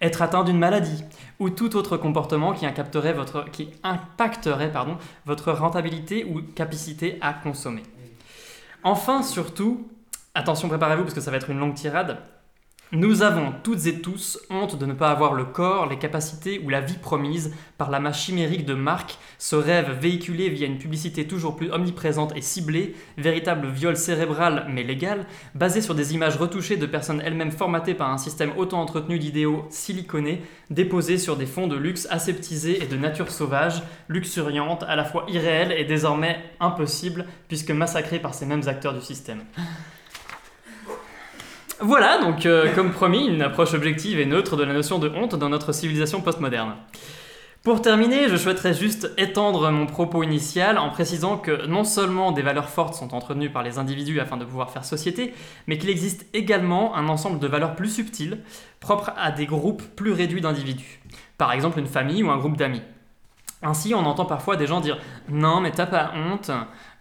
être 0.00 0.22
atteint 0.22 0.44
d'une 0.44 0.58
maladie, 0.58 1.04
ou 1.38 1.50
tout 1.50 1.76
autre 1.76 1.98
comportement 1.98 2.54
qui, 2.54 2.64
impacterait 2.64 3.12
votre, 5.26 5.52
rentabilité 5.52 6.24
ou 6.24 6.40
capacité 6.40 7.18
à 7.20 7.34
consommer. 7.34 7.82
Enfin, 8.82 9.22
surtout, 9.22 9.90
attention, 10.34 10.70
préparez-vous 10.70 11.02
parce 11.02 11.14
que 11.14 11.20
ça 11.20 11.30
va 11.30 11.36
être 11.36 11.50
une 11.50 11.58
longue 11.58 11.74
tirade, 11.74 12.16
nous 12.92 13.22
avons 13.22 13.52
toutes 13.62 13.86
et 13.86 14.00
tous 14.00 14.40
honte 14.50 14.76
de 14.76 14.84
ne 14.84 14.94
pas 14.94 15.12
avoir 15.12 15.34
le 15.34 15.44
corps, 15.44 15.86
les 15.86 15.98
capacités 15.98 16.60
ou 16.64 16.68
la 16.68 16.80
vie 16.80 16.98
promise 16.98 17.54
par 17.78 17.88
la 17.88 18.00
main 18.00 18.12
chimérique 18.12 18.66
de 18.66 18.74
Marc, 18.74 19.18
ce 19.38 19.54
rêve 19.54 19.92
véhiculé 20.00 20.48
via 20.48 20.66
une 20.66 20.78
publicité 20.78 21.28
toujours 21.28 21.54
plus 21.54 21.70
omniprésente 21.70 22.36
et 22.36 22.42
ciblée, 22.42 22.96
véritable 23.16 23.68
viol 23.68 23.96
cérébral 23.96 24.66
mais 24.68 24.82
légal, 24.82 25.26
basé 25.54 25.82
sur 25.82 25.94
des 25.94 26.14
images 26.14 26.36
retouchées 26.36 26.76
de 26.76 26.86
personnes 26.86 27.22
elles-mêmes 27.24 27.52
formatées 27.52 27.94
par 27.94 28.10
un 28.10 28.18
système 28.18 28.50
auto-entretenu 28.56 29.20
d'idéaux 29.20 29.66
siliconés, 29.70 30.42
déposés 30.70 31.18
sur 31.18 31.36
des 31.36 31.46
fonds 31.46 31.68
de 31.68 31.76
luxe 31.76 32.08
aseptisés 32.10 32.82
et 32.82 32.86
de 32.86 32.96
nature 32.96 33.30
sauvage, 33.30 33.84
luxuriante, 34.08 34.82
à 34.82 34.96
la 34.96 35.04
fois 35.04 35.26
irréelle 35.28 35.70
et 35.70 35.84
désormais 35.84 36.42
impossible, 36.58 37.26
puisque 37.46 37.70
massacrée 37.70 38.18
par 38.18 38.34
ces 38.34 38.46
mêmes 38.46 38.66
acteurs 38.66 38.94
du 38.94 39.00
système. 39.00 39.44
Voilà, 41.82 42.18
donc 42.18 42.44
euh, 42.44 42.74
comme 42.74 42.92
promis, 42.92 43.26
une 43.26 43.40
approche 43.40 43.72
objective 43.72 44.20
et 44.20 44.26
neutre 44.26 44.56
de 44.56 44.64
la 44.64 44.74
notion 44.74 44.98
de 44.98 45.08
honte 45.08 45.34
dans 45.34 45.48
notre 45.48 45.72
civilisation 45.72 46.20
postmoderne. 46.20 46.74
Pour 47.62 47.80
terminer, 47.80 48.28
je 48.28 48.36
souhaiterais 48.36 48.74
juste 48.74 49.10
étendre 49.16 49.70
mon 49.70 49.86
propos 49.86 50.22
initial 50.22 50.76
en 50.76 50.90
précisant 50.90 51.38
que 51.38 51.66
non 51.66 51.84
seulement 51.84 52.32
des 52.32 52.42
valeurs 52.42 52.68
fortes 52.68 52.94
sont 52.94 53.14
entretenues 53.14 53.48
par 53.48 53.62
les 53.62 53.78
individus 53.78 54.20
afin 54.20 54.36
de 54.36 54.44
pouvoir 54.44 54.70
faire 54.70 54.84
société, 54.84 55.32
mais 55.66 55.78
qu'il 55.78 55.88
existe 55.88 56.26
également 56.34 56.94
un 56.96 57.08
ensemble 57.08 57.38
de 57.38 57.46
valeurs 57.46 57.76
plus 57.76 57.88
subtiles, 57.88 58.40
propres 58.80 59.12
à 59.16 59.30
des 59.30 59.46
groupes 59.46 59.82
plus 59.96 60.12
réduits 60.12 60.42
d'individus. 60.42 61.00
Par 61.38 61.52
exemple 61.52 61.78
une 61.78 61.86
famille 61.86 62.22
ou 62.22 62.30
un 62.30 62.38
groupe 62.38 62.58
d'amis. 62.58 62.82
Ainsi, 63.62 63.94
on 63.94 64.06
entend 64.06 64.24
parfois 64.24 64.56
des 64.56 64.66
gens 64.66 64.80
dire 64.80 64.98
Non, 65.28 65.60
mais 65.60 65.70
t'as 65.70 65.86
pas 65.86 66.12
honte 66.14 66.50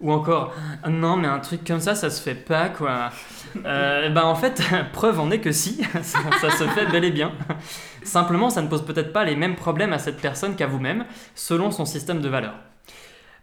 Ou 0.02 0.14
encore 0.14 0.54
Non, 0.88 1.18
mais 1.18 1.28
un 1.28 1.40
truc 1.40 1.66
comme 1.66 1.82
ça, 1.82 1.94
ça 1.94 2.10
se 2.10 2.22
fait 2.22 2.36
pas, 2.36 2.70
quoi. 2.70 3.10
Euh, 3.66 4.10
ben 4.10 4.24
en 4.24 4.36
fait, 4.36 4.62
preuve 4.94 5.20
en 5.20 5.30
est 5.32 5.40
que 5.40 5.52
si, 5.52 5.82
ça, 6.02 6.50
se 6.52 6.68
fait 6.70 6.86
bel 6.86 7.04
et 7.04 7.12
bien. 7.12 7.34
Simplement, 8.04 8.50
ça 8.50 8.62
ne 8.62 8.68
pose 8.68 8.86
peut-être 8.86 9.12
pas 9.12 9.26
les 9.26 9.36
mêmes 9.36 9.56
problèmes 9.56 9.92
à 9.92 10.00
cette 10.00 10.22
personne 10.22 10.56
qu'à 10.56 10.68
vous-même, 10.68 11.06
selon 11.36 11.72
son 11.72 11.86
système 11.86 12.22
de 12.22 12.30
valeurs. 12.30 12.56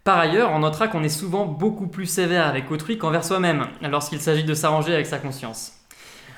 Par 0.02 0.18
ailleurs, 0.18 0.52
on 0.52 0.60
notera 0.60 0.88
qu'on 0.88 1.02
est 1.02 1.08
souvent 1.08 1.44
beaucoup 1.44 1.88
plus 1.88 2.06
sévère 2.06 2.46
avec 2.46 2.70
autrui 2.70 2.96
qu'envers 2.96 3.24
soi-même, 3.24 3.66
lorsqu'il 3.82 4.20
s'agit 4.20 4.44
de 4.44 4.54
s'arranger 4.54 4.94
avec 4.94 5.06
sa 5.06 5.18
conscience. 5.18 5.72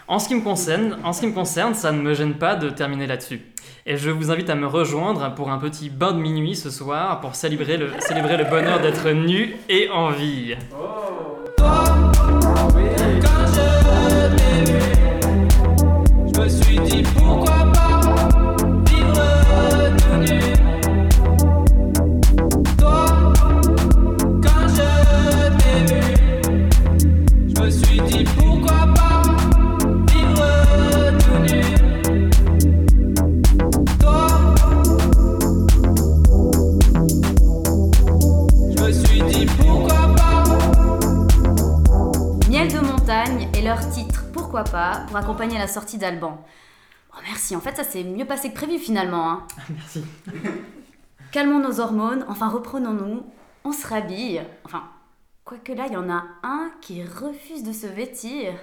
En 0.09 0.19
ce 0.19 0.27
qui 0.27 0.35
me 0.35 1.33
concerne, 1.33 1.75
ça 1.75 1.93
ne 1.93 2.01
me 2.01 2.15
gêne 2.15 2.35
pas 2.35 2.57
de 2.57 2.71
terminer 2.71 3.07
là-dessus. 3.07 3.43
Et 3.91 3.97
je 3.97 4.11
vous 4.11 4.31
invite 4.31 4.51
à 4.51 4.55
me 4.55 4.67
rejoindre 4.67 5.35
pour 5.35 5.51
un 5.51 5.57
petit 5.57 5.89
bain 5.89 6.13
de 6.13 6.19
minuit 6.19 6.55
ce 6.55 6.69
soir 6.69 7.23
pour 7.23 7.35
célébrer 7.35 7.79
le, 7.79 8.51
bonheur 8.51 8.81
d'être 8.81 9.09
nu 9.09 9.57
et 9.71 9.89
en 9.89 10.11
vie. 10.11 10.57
Je 10.59 11.18
leur 43.69 43.91
titre 43.91 44.25
Pourquoi 44.33 44.65
pas 44.65 45.05
pour 45.09 45.19
accompagner 45.19 45.59
la 45.59 45.67
sortie 45.67 45.99
d'Alban. 45.99 46.43
Oh 47.13 47.21
merci, 47.23 47.55
en 47.55 47.61
fait 47.61 47.77
ça 47.77 47.85
s'est 47.85 48.03
mieux 48.03 48.25
passé 48.25 48.49
que 48.49 48.55
prévu 48.55 48.79
finalement. 48.79 49.31
Hein. 49.31 49.47
Merci. 49.69 50.05
Calmons 51.33 51.59
nos 51.59 51.79
hormones, 51.79 52.25
enfin 52.29 52.49
reprenons-nous, 52.49 53.27
on 53.65 53.73
se 53.73 53.87
rhabille. 53.87 54.41
Enfin, 54.65 54.85
quoique 55.45 55.75
là 55.75 55.85
il 55.87 55.93
y 55.93 55.99
en 55.99 56.09
a 56.09 56.25
un 56.43 56.71
qui 56.81 57.03
refuse 57.03 57.63
de 57.63 57.73
se 57.73 57.87
vêtir. 57.87 58.55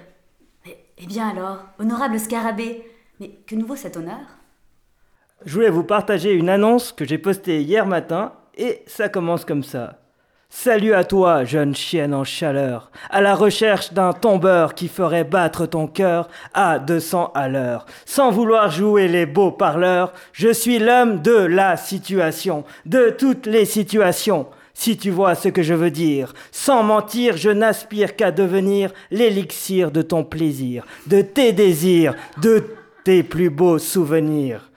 Mais, 0.64 0.76
eh 0.98 1.06
bien 1.06 1.28
alors, 1.28 1.58
honorable 1.78 2.18
scarabée, 2.18 2.84
mais 3.20 3.30
que 3.46 3.54
nous 3.54 3.66
vaut 3.66 3.76
cet 3.76 3.96
honneur? 3.96 4.26
Je 5.44 5.54
voulais 5.54 5.70
vous 5.70 5.84
partager 5.84 6.32
une 6.32 6.48
annonce 6.48 6.90
que 6.90 7.04
j'ai 7.04 7.18
postée 7.18 7.62
hier 7.62 7.86
matin 7.86 8.32
et 8.56 8.82
ça 8.88 9.08
commence 9.08 9.44
comme 9.44 9.62
ça. 9.62 10.00
Salut 10.48 10.94
à 10.94 11.02
toi, 11.02 11.44
jeune 11.44 11.74
chienne 11.74 12.14
en 12.14 12.22
chaleur, 12.22 12.92
à 13.10 13.20
la 13.20 13.34
recherche 13.34 13.92
d'un 13.92 14.12
tombeur 14.12 14.74
qui 14.74 14.86
ferait 14.86 15.24
battre 15.24 15.66
ton 15.66 15.88
cœur 15.88 16.28
à 16.54 16.78
200 16.78 17.32
à 17.34 17.48
l'heure. 17.48 17.84
Sans 18.04 18.30
vouloir 18.30 18.70
jouer 18.70 19.08
les 19.08 19.26
beaux 19.26 19.50
parleurs, 19.50 20.12
je 20.32 20.52
suis 20.52 20.78
l'homme 20.78 21.20
de 21.20 21.34
la 21.34 21.76
situation, 21.76 22.64
de 22.86 23.10
toutes 23.10 23.46
les 23.46 23.64
situations. 23.64 24.46
Si 24.72 24.96
tu 24.96 25.10
vois 25.10 25.34
ce 25.34 25.48
que 25.48 25.62
je 25.62 25.74
veux 25.74 25.90
dire, 25.90 26.32
sans 26.52 26.84
mentir, 26.84 27.36
je 27.36 27.50
n'aspire 27.50 28.14
qu'à 28.14 28.30
devenir 28.30 28.92
l'élixir 29.10 29.90
de 29.90 30.02
ton 30.02 30.22
plaisir, 30.22 30.86
de 31.08 31.22
tes 31.22 31.52
désirs, 31.52 32.14
de 32.40 32.64
tes 33.02 33.24
plus 33.24 33.50
beaux 33.50 33.78
souvenirs. 33.78 34.70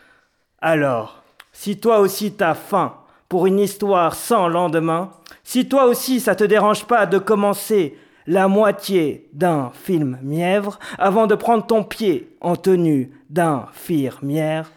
Alors, 0.61 1.21
si 1.53 1.79
toi 1.79 1.99
aussi 1.99 2.31
t'as 2.31 2.55
faim, 2.55 2.95
pour 3.29 3.45
une 3.45 3.59
histoire 3.59 4.15
sans 4.15 4.47
lendemain, 4.47 5.11
si 5.43 5.69
toi 5.69 5.85
aussi 5.85 6.19
ça 6.19 6.35
te 6.35 6.43
dérange 6.43 6.85
pas 6.85 7.05
de 7.05 7.19
commencer 7.19 7.97
la 8.25 8.47
moitié 8.47 9.29
d'un 9.33 9.71
film 9.73 10.19
mièvre 10.21 10.77
avant 10.97 11.27
de 11.27 11.35
prendre 11.35 11.65
ton 11.65 11.83
pied 11.83 12.35
en 12.41 12.55
tenue 12.55 13.11
d'infirmière, 13.29 14.71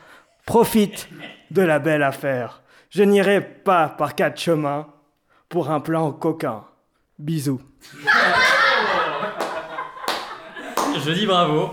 profite 0.46 1.08
de 1.50 1.62
la 1.62 1.78
belle 1.78 2.02
affaire. 2.02 2.62
Je 2.90 3.02
n'irai 3.02 3.40
pas 3.40 3.88
par 3.88 4.14
quatre 4.14 4.38
chemins 4.38 4.86
pour 5.48 5.70
un 5.70 5.80
plan 5.80 6.12
coquin. 6.12 6.64
Bisous. 7.18 7.60
Je 11.04 11.10
dis 11.12 11.26
bravo. 11.26 11.70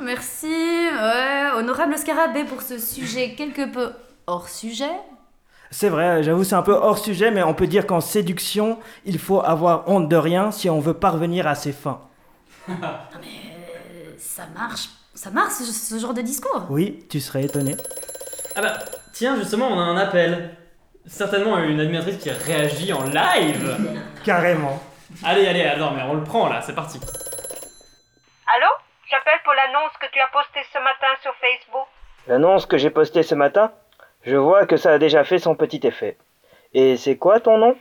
Merci, 0.00 0.46
ouais, 0.46 1.50
honorable 1.56 1.98
Scarabée 1.98 2.44
pour 2.44 2.62
ce 2.62 2.78
sujet 2.78 3.34
quelque 3.34 3.70
peu 3.70 3.90
hors 4.26 4.48
sujet. 4.48 4.94
C'est 5.70 5.88
vrai, 5.90 6.22
j'avoue, 6.22 6.44
c'est 6.44 6.54
un 6.54 6.62
peu 6.62 6.72
hors 6.72 6.98
sujet, 6.98 7.30
mais 7.30 7.42
on 7.42 7.52
peut 7.54 7.66
dire 7.66 7.86
qu'en 7.86 8.00
séduction, 8.00 8.78
il 9.04 9.18
faut 9.18 9.42
avoir 9.42 9.88
honte 9.88 10.08
de 10.08 10.16
rien 10.16 10.50
si 10.50 10.70
on 10.70 10.80
veut 10.80 10.94
parvenir 10.94 11.46
à 11.46 11.54
ses 11.54 11.72
fins. 11.72 12.00
Euh, 12.70 14.12
ça 14.18 14.44
marche, 14.54 14.88
ça 15.14 15.30
marche 15.30 15.54
ce, 15.54 15.64
ce 15.72 15.98
genre 15.98 16.14
de 16.14 16.22
discours. 16.22 16.66
Oui, 16.70 17.06
tu 17.10 17.18
serais 17.20 17.44
étonné. 17.44 17.76
Ah 18.54 18.60
bah, 18.62 18.78
tiens, 19.12 19.36
justement, 19.36 19.68
on 19.68 19.78
a 19.78 19.82
un 19.82 19.96
appel. 19.96 20.56
Certainement 21.06 21.58
une 21.58 21.80
admiratrice 21.80 22.18
qui 22.18 22.30
réagit 22.30 22.92
en 22.92 23.04
live. 23.04 23.76
Carrément. 24.24 24.80
Allez, 25.24 25.46
allez, 25.46 25.62
alors, 25.62 25.92
mais 25.92 26.02
on 26.02 26.14
le 26.14 26.22
prend 26.22 26.48
là, 26.48 26.60
c'est 26.60 26.74
parti. 26.74 26.98
Allô 26.98 28.66
J'appelle 29.10 29.40
pour 29.42 29.54
l'annonce 29.54 29.92
que 30.00 30.06
tu 30.12 30.20
as 30.20 30.28
postée 30.32 30.60
ce 30.72 30.78
matin 30.78 31.06
sur 31.22 31.32
Facebook. 31.40 31.86
L'annonce 32.26 32.66
que 32.66 32.76
j'ai 32.76 32.90
postée 32.90 33.22
ce 33.22 33.34
matin, 33.34 33.72
je 34.24 34.36
vois 34.36 34.66
que 34.66 34.76
ça 34.76 34.92
a 34.92 34.98
déjà 34.98 35.24
fait 35.24 35.38
son 35.38 35.54
petit 35.54 35.80
effet. 35.86 36.16
Et 36.74 36.96
c'est 36.96 37.16
quoi 37.16 37.40
ton 37.40 37.56
nom? 37.58 37.76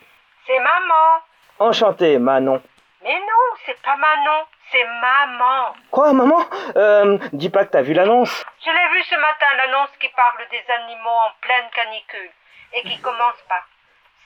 C'est 0.46 0.60
maman. 0.60 1.22
Enchanté, 1.60 2.20
Manon. 2.20 2.62
Mais 3.04 3.20
non, 3.20 3.58
c'est 3.66 3.80
pas 3.82 3.96
Manon, 3.96 4.44
c'est 4.72 4.84
maman. 4.86 5.74
Quoi, 5.92 6.14
maman? 6.14 6.40
Euh, 6.76 7.18
dis 7.34 7.50
pas 7.50 7.66
que 7.66 7.72
t'as 7.72 7.82
vu 7.82 7.94
l'annonce. 7.94 8.46
Je 8.64 8.70
l'ai 8.72 8.94
vu 8.96 9.04
ce 9.04 9.16
matin, 9.16 9.46
l'annonce 9.58 9.90
qui 10.00 10.10
parle 10.10 10.44
des 10.52 10.64
animaux 10.74 11.10
en 11.10 11.32
pleine 11.42 11.70
canicule 11.76 12.32
et 12.74 12.82
qui 12.84 13.00
commence 13.02 13.42
par 13.50 13.64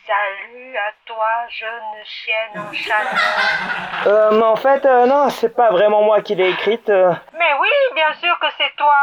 Salut 0.08 0.76
à 0.78 0.92
toi, 1.06 1.28
jeune 1.50 2.04
chienne 2.04 2.58
en 2.60 2.74
chaleur. 2.74 4.08
Euh, 4.08 4.32
mais 4.32 4.44
en 4.46 4.56
fait, 4.56 4.84
euh, 4.84 5.06
non, 5.06 5.30
c'est 5.30 5.56
pas 5.56 5.70
vraiment 5.70 6.02
moi 6.02 6.22
qui 6.22 6.34
l'ai 6.34 6.50
écrite. 6.50 6.90
euh. 6.90 7.14
Mais 7.38 7.54
oui, 7.62 7.70
bien 7.94 8.12
sûr 8.14 8.38
que 8.40 8.48
c'est 8.58 8.76
toi. 8.78 8.96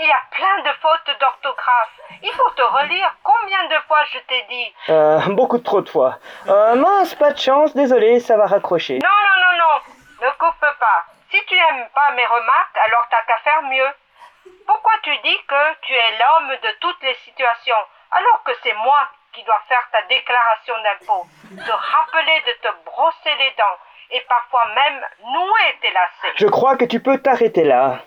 Il 0.00 0.06
y 0.06 0.12
a 0.12 0.22
plein 0.30 0.58
de 0.62 0.76
fautes 0.80 1.18
d'orthographe. 1.18 2.00
Il 2.22 2.30
faut 2.32 2.50
te 2.50 2.62
relire. 2.62 3.12
Combien 3.24 3.64
de 3.68 3.74
fois 3.88 3.98
je 4.12 4.18
t'ai 4.20 4.42
dit 4.48 4.72
Euh, 4.90 5.18
beaucoup 5.34 5.58
trop 5.58 5.80
de 5.80 5.88
fois. 5.88 6.18
Euh, 6.48 6.76
mince, 6.76 7.16
pas 7.16 7.32
de 7.32 7.38
chance, 7.38 7.74
désolé, 7.74 8.20
ça 8.20 8.36
va 8.36 8.46
raccrocher. 8.46 8.98
Non, 9.02 9.08
non, 9.26 9.36
non, 9.44 9.58
non. 9.58 10.26
Ne 10.26 10.30
coupe 10.38 10.60
pas. 10.60 11.04
Si 11.30 11.44
tu 11.46 11.54
n'aimes 11.56 11.88
pas 11.94 12.12
mes 12.14 12.24
remarques, 12.26 12.78
alors 12.86 13.06
t'as 13.10 13.22
qu'à 13.22 13.38
faire 13.38 13.62
mieux. 13.62 13.90
Pourquoi 14.68 14.92
tu 15.02 15.10
dis 15.24 15.38
que 15.48 15.74
tu 15.82 15.92
es 15.92 16.18
l'homme 16.18 16.56
de 16.62 16.70
toutes 16.80 17.02
les 17.02 17.14
situations, 17.24 17.82
alors 18.12 18.42
que 18.44 18.52
c'est 18.62 18.74
moi 18.74 19.00
qui 19.32 19.42
dois 19.42 19.60
faire 19.68 19.82
ta 19.92 20.02
déclaration 20.02 20.74
d'impôt, 20.84 21.26
te 21.66 21.70
rappeler 21.72 22.42
de 22.46 22.52
te 22.62 22.68
brosser 22.86 23.34
les 23.38 23.50
dents 23.58 23.78
et 24.10 24.20
parfois 24.28 24.64
même 24.74 25.00
nouer 25.24 25.78
tes 25.82 25.90
lacets? 25.90 26.34
Je 26.36 26.46
crois 26.46 26.76
que 26.76 26.84
tu 26.86 27.00
peux 27.00 27.18
t'arrêter 27.18 27.64
là. 27.64 27.98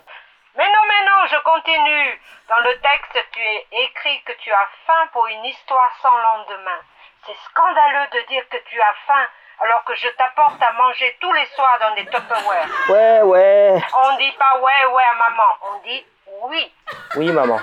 Mais 0.56 0.66
non, 0.66 0.82
mais 0.88 1.04
non, 1.06 1.26
je 1.26 1.36
continue. 1.42 2.20
Dans 2.48 2.60
le 2.60 2.78
texte, 2.80 3.26
tu 3.32 3.40
es 3.40 3.66
écrit 3.84 4.22
que 4.24 4.32
tu 4.32 4.52
as 4.52 4.68
faim 4.86 5.08
pour 5.12 5.26
une 5.26 5.44
histoire 5.46 5.90
sans 6.02 6.16
lendemain. 6.16 6.80
C'est 7.26 7.36
scandaleux 7.50 8.08
de 8.12 8.20
dire 8.28 8.48
que 8.48 8.58
tu 8.68 8.80
as 8.80 8.94
faim 9.06 9.26
alors 9.60 9.84
que 9.84 9.94
je 9.94 10.08
t'apporte 10.08 10.60
à 10.62 10.72
manger 10.72 11.16
tous 11.20 11.32
les 11.32 11.46
soirs 11.46 11.78
dans 11.80 11.94
des 11.94 12.06
Tupperware. 12.06 12.66
Ouais, 12.88 13.22
ouais. 13.22 13.82
On 13.96 14.16
dit 14.16 14.32
pas 14.32 14.58
ouais, 14.58 14.86
ouais 14.86 15.04
à 15.04 15.30
maman, 15.30 15.56
on 15.62 15.78
dit 15.86 16.06
oui. 16.42 16.74
Oui, 17.16 17.32
maman. 17.32 17.58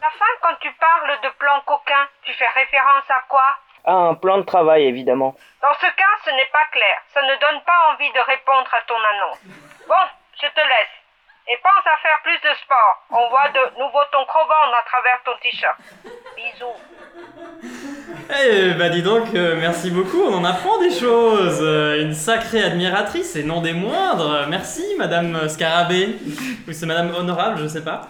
La 0.00 0.10
fin, 0.10 0.26
quand 0.40 0.54
tu 0.60 0.72
parles 0.72 1.20
de 1.20 1.28
plan 1.30 1.60
coquin, 1.66 2.08
tu 2.22 2.32
fais 2.32 2.48
référence 2.48 3.10
à 3.10 3.20
quoi? 3.28 3.44
Ah, 3.84 3.92
un 3.92 4.14
plan 4.14 4.38
de 4.38 4.44
travail, 4.44 4.86
évidemment. 4.86 5.34
Dans 5.60 5.74
ce 5.74 5.86
cas, 5.86 6.16
ce 6.24 6.30
n'est 6.30 6.46
pas 6.52 6.64
clair. 6.72 7.02
Ça 7.12 7.22
ne 7.22 7.36
donne 7.36 7.60
pas 7.62 7.92
envie 7.92 8.10
de 8.12 8.20
répondre 8.20 8.72
à 8.72 8.80
ton 8.82 8.96
annonce. 8.96 9.40
Bon, 9.86 9.94
je 10.40 10.46
te 10.48 10.60
laisse. 10.60 10.99
Et 11.50 11.58
pense 11.64 11.84
à 11.84 11.96
faire 12.00 12.18
plus 12.22 12.38
de 12.48 12.54
sport. 12.62 13.02
On 13.10 13.28
voit 13.28 13.48
de 13.48 13.78
nouveau 13.80 13.98
ton 14.12 14.24
crevant 14.24 14.70
à 14.72 14.84
travers 14.86 15.18
ton 15.24 15.32
t-shirt. 15.42 15.76
Bisous. 16.36 16.78
Eh 18.30 18.74
bah 18.74 18.88
dis 18.88 19.02
donc, 19.02 19.34
euh, 19.34 19.56
merci 19.58 19.90
beaucoup, 19.90 20.22
on 20.22 20.34
en 20.34 20.44
apprend 20.44 20.78
des 20.78 20.92
choses. 20.92 21.58
Euh, 21.60 22.02
une 22.02 22.14
sacrée 22.14 22.62
admiratrice 22.62 23.34
et 23.34 23.42
non 23.42 23.62
des 23.62 23.72
moindres. 23.72 24.46
Merci 24.48 24.84
Madame 24.96 25.48
Scarabée. 25.48 26.18
Ou 26.68 26.72
c'est 26.72 26.86
Madame 26.86 27.12
Honorable, 27.16 27.58
je 27.60 27.66
sais 27.66 27.82
pas. 27.82 28.02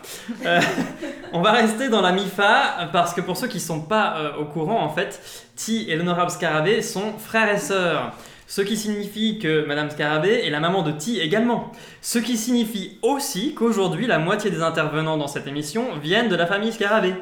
Euh, 0.44 0.60
on 1.32 1.40
va 1.40 1.52
rester 1.52 1.88
dans 1.88 2.02
la 2.02 2.12
MIFA 2.12 2.90
parce 2.92 3.14
que 3.14 3.22
pour 3.22 3.38
ceux 3.38 3.48
qui 3.48 3.60
sont 3.60 3.80
pas 3.80 4.34
au 4.38 4.44
courant, 4.44 4.82
en 4.82 4.90
fait, 4.90 5.18
Ti 5.56 5.86
et 5.88 5.96
l'Honorable 5.96 6.30
Scarabée 6.30 6.82
sont 6.82 7.16
frères 7.18 7.48
et 7.48 7.58
sœurs. 7.58 8.12
Ce 8.50 8.62
qui 8.62 8.76
signifie 8.76 9.38
que 9.38 9.64
Madame 9.64 9.90
Scarabée 9.90 10.40
est 10.44 10.50
la 10.50 10.58
maman 10.58 10.82
de 10.82 10.90
Ti 10.90 11.20
également. 11.20 11.70
Ce 12.02 12.18
qui 12.18 12.36
signifie 12.36 12.98
aussi 13.00 13.54
qu'aujourd'hui, 13.54 14.08
la 14.08 14.18
moitié 14.18 14.50
des 14.50 14.60
intervenants 14.60 15.16
dans 15.16 15.28
cette 15.28 15.46
émission 15.46 15.96
viennent 16.02 16.28
de 16.28 16.34
la 16.34 16.46
famille 16.46 16.72
Scarabée. 16.72 17.14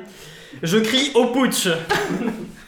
Je 0.62 0.78
crie 0.78 1.12
au 1.14 1.26
putsch 1.26 1.68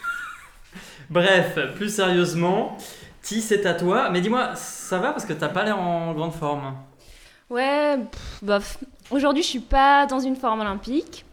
Bref, 1.09 1.59
plus 1.77 1.89
sérieusement, 1.89 2.77
Ti, 3.23 3.41
c'est 3.41 3.65
à 3.65 3.73
toi. 3.73 4.11
Mais 4.11 4.21
dis-moi, 4.21 4.55
ça 4.57 4.99
va 4.99 5.13
parce 5.13 5.25
que 5.25 5.33
t'as 5.33 5.49
pas 5.49 5.65
l'air 5.65 5.79
en 5.79 6.13
grande 6.13 6.35
forme? 6.35 6.75
Ouais, 7.49 7.97
bof. 8.43 8.77
Aujourd'hui, 9.11 9.43
je 9.43 9.49
suis 9.49 9.61
pas 9.61 10.05
dans 10.05 10.21
une 10.21 10.37
forme 10.37 10.61
olympique. 10.61 11.25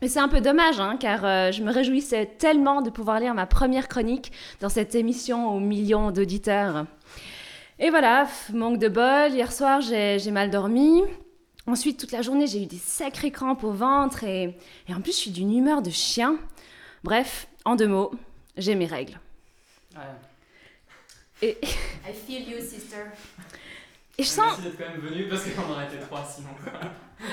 Mais 0.00 0.08
c'est 0.08 0.18
un 0.18 0.28
peu 0.28 0.40
dommage, 0.40 0.80
hein, 0.80 0.96
car 0.98 1.24
euh, 1.24 1.52
je 1.52 1.62
me 1.62 1.70
réjouissais 1.70 2.26
tellement 2.26 2.80
de 2.80 2.90
pouvoir 2.90 3.20
lire 3.20 3.34
ma 3.34 3.46
première 3.46 3.88
chronique 3.88 4.32
dans 4.60 4.70
cette 4.70 4.94
émission 4.94 5.54
aux 5.54 5.60
millions 5.60 6.10
d'auditeurs. 6.10 6.86
Et 7.78 7.90
voilà, 7.90 8.26
manque 8.52 8.78
de 8.78 8.88
bol, 8.88 9.32
hier 9.32 9.52
soir 9.52 9.80
j'ai 9.80 10.30
mal 10.30 10.50
dormi. 10.50 11.02
Ensuite, 11.66 12.00
toute 12.00 12.12
la 12.12 12.22
journée, 12.22 12.46
j'ai 12.46 12.62
eu 12.62 12.66
des 12.66 12.78
sacrés 12.78 13.30
crampes 13.30 13.64
au 13.64 13.72
ventre 13.72 14.24
et, 14.24 14.56
et 14.88 14.94
en 14.94 15.00
plus, 15.00 15.12
je 15.12 15.18
suis 15.18 15.30
d'une 15.30 15.54
humeur 15.56 15.82
de 15.82 15.90
chien. 15.90 16.36
Bref, 17.04 17.46
en 17.64 17.76
deux 17.76 17.86
mots, 17.86 18.12
j'ai 18.56 18.74
mes 18.74 18.86
règles. 18.86 19.18
Et, 21.42 21.56
I 21.62 22.12
feel 22.12 22.48
you, 22.48 22.60
sister. 22.60 23.04
et 24.20 24.22
je 24.22 24.28
sens... 24.28 24.44
Merci 24.46 24.62
d'être 24.62 24.76
quand 24.78 24.92
même 24.92 25.00
venu 25.00 25.28
parce 25.28 25.42
qu'on 25.44 25.72
aurait 25.72 25.86
été 25.86 25.98
trois 25.98 26.24
sinon. 26.24 26.50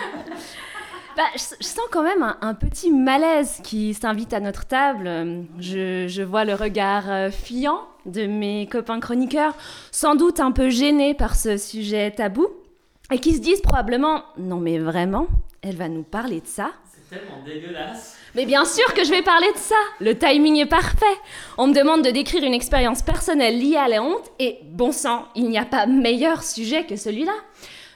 Bah, 1.17 1.23
je, 1.33 1.55
je 1.59 1.65
sens 1.65 1.85
quand 1.91 2.03
même 2.03 2.21
un, 2.21 2.37
un 2.41 2.53
petit 2.53 2.91
malaise 2.91 3.59
qui 3.63 3.95
s'invite 3.95 4.33
à 4.33 4.39
notre 4.39 4.65
table. 4.67 5.09
Je, 5.57 6.07
je 6.07 6.21
vois 6.21 6.45
le 6.45 6.53
regard 6.53 7.09
euh, 7.09 7.31
fuyant 7.31 7.87
de 8.05 8.27
mes 8.27 8.67
copains 8.67 8.99
chroniqueurs, 8.99 9.55
sans 9.91 10.13
doute 10.13 10.39
un 10.39 10.51
peu 10.51 10.69
gênés 10.69 11.15
par 11.15 11.35
ce 11.35 11.57
sujet 11.57 12.11
tabou, 12.11 12.45
et 13.11 13.17
qui 13.17 13.33
se 13.33 13.41
disent 13.41 13.61
probablement 13.61 14.25
Non, 14.37 14.57
mais 14.57 14.77
vraiment, 14.77 15.25
elle 15.63 15.75
va 15.75 15.89
nous 15.89 16.03
parler 16.03 16.39
de 16.41 16.45
ça 16.45 16.69
C'est 17.09 17.17
tellement 17.17 17.41
dégueulasse. 17.43 18.16
Mais 18.37 18.45
bien 18.45 18.65
sûr 18.65 18.93
que 18.93 19.03
je 19.03 19.09
vais 19.09 19.23
parler 19.23 19.51
de 19.51 19.57
ça. 19.57 19.75
Le 19.99 20.15
timing 20.15 20.57
est 20.57 20.67
parfait. 20.67 21.05
On 21.57 21.65
me 21.65 21.73
demande 21.73 22.03
de 22.03 22.11
décrire 22.11 22.43
une 22.43 22.53
expérience 22.53 23.01
personnelle 23.01 23.59
liée 23.59 23.77
à 23.77 23.87
la 23.87 24.03
honte 24.03 24.31
et 24.37 24.59
bon 24.63 24.91
sang, 24.91 25.25
il 25.33 25.49
n'y 25.49 25.57
a 25.57 25.65
pas 25.65 25.87
meilleur 25.87 26.43
sujet 26.43 26.85
que 26.85 26.95
celui-là. 26.95 27.33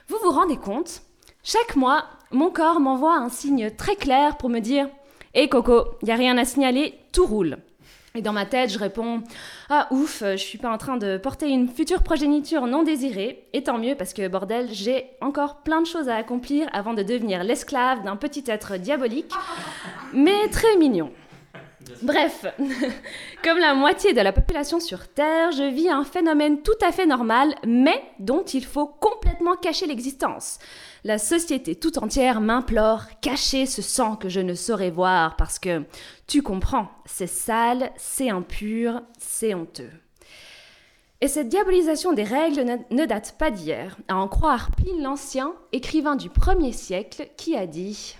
Vous 0.07 0.17
vous 0.23 0.31
rendez 0.31 0.57
compte 0.57 1.03
Chaque 1.43 1.75
mois, 1.75 2.05
mon 2.31 2.49
corps 2.49 2.79
m'envoie 2.79 3.17
un 3.17 3.29
signe 3.29 3.69
très 3.69 3.95
clair 3.95 4.35
pour 4.37 4.49
me 4.49 4.59
dire 4.59 4.89
"Hé 5.35 5.47
Coco, 5.47 5.85
il 6.01 6.07
y 6.07 6.11
a 6.11 6.15
rien 6.15 6.35
à 6.39 6.43
signaler, 6.43 6.95
tout 7.13 7.27
roule." 7.27 7.59
Et 8.13 8.21
dans 8.21 8.33
ma 8.33 8.45
tête, 8.45 8.69
je 8.69 8.77
réponds 8.77 9.23
Ah 9.69 9.87
ouf, 9.91 10.21
je 10.21 10.35
suis 10.35 10.57
pas 10.57 10.69
en 10.69 10.77
train 10.77 10.97
de 10.97 11.17
porter 11.17 11.47
une 11.47 11.69
future 11.69 12.03
progéniture 12.03 12.67
non 12.67 12.83
désirée. 12.83 13.47
Et 13.53 13.63
tant 13.63 13.77
mieux 13.77 13.95
parce 13.95 14.13
que 14.13 14.27
bordel, 14.27 14.67
j'ai 14.71 15.11
encore 15.21 15.57
plein 15.63 15.81
de 15.81 15.87
choses 15.87 16.09
à 16.09 16.15
accomplir 16.17 16.67
avant 16.73 16.93
de 16.93 17.03
devenir 17.03 17.45
l'esclave 17.45 18.03
d'un 18.03 18.17
petit 18.17 18.43
être 18.47 18.75
diabolique, 18.77 19.31
mais 20.13 20.49
très 20.49 20.75
mignon. 20.75 21.11
Bref, 22.01 22.45
comme 23.43 23.59
la 23.59 23.73
moitié 23.73 24.13
de 24.13 24.21
la 24.21 24.33
population 24.33 24.79
sur 24.79 25.07
Terre, 25.07 25.51
je 25.51 25.63
vis 25.63 25.89
un 25.89 26.03
phénomène 26.03 26.61
tout 26.61 26.77
à 26.85 26.91
fait 26.91 27.05
normal, 27.05 27.55
mais 27.65 28.03
dont 28.19 28.43
il 28.43 28.65
faut 28.65 28.87
complètement 28.87 29.55
cacher 29.55 29.85
l'existence. 29.85 30.59
La 31.03 31.17
société 31.17 31.75
tout 31.75 31.97
entière 31.97 32.41
m'implore, 32.41 33.05
cachez 33.21 33.65
ce 33.65 33.81
sang 33.81 34.15
que 34.15 34.29
je 34.29 34.39
ne 34.39 34.53
saurais 34.53 34.91
voir, 34.91 35.35
parce 35.35 35.57
que, 35.57 35.83
tu 36.27 36.43
comprends, 36.43 36.89
c'est 37.05 37.25
sale, 37.25 37.91
c'est 37.97 38.29
impur, 38.29 39.01
c'est 39.17 39.55
honteux. 39.55 39.89
Et 41.19 41.27
cette 41.27 41.49
diabolisation 41.49 42.13
des 42.13 42.23
règles 42.23 42.65
ne, 42.91 43.05
date 43.05 43.35
pas 43.39 43.49
d'hier, 43.49 43.97
à 44.07 44.15
en 44.17 44.27
croire 44.27 44.69
Pline 44.77 45.01
l'Ancien, 45.01 45.53
écrivain 45.71 46.15
du 46.15 46.29
1er 46.29 46.73
siècle, 46.73 47.29
qui 47.35 47.55
a 47.55 47.65
dit 47.65 48.15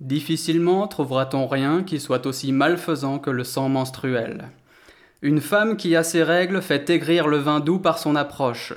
Difficilement 0.00 0.88
trouvera-t-on 0.88 1.46
rien 1.46 1.82
qui 1.82 2.00
soit 2.00 2.24
aussi 2.24 2.52
malfaisant 2.52 3.18
que 3.18 3.30
le 3.30 3.44
sang 3.44 3.68
menstruel. 3.68 4.50
Une 5.20 5.40
femme 5.40 5.76
qui 5.76 5.96
a 5.96 6.02
ses 6.02 6.22
règles 6.22 6.62
fait 6.62 6.88
aigrir 6.88 7.28
le 7.28 7.38
vin 7.38 7.60
doux 7.60 7.78
par 7.78 7.98
son 7.98 8.14
approche. 8.16 8.74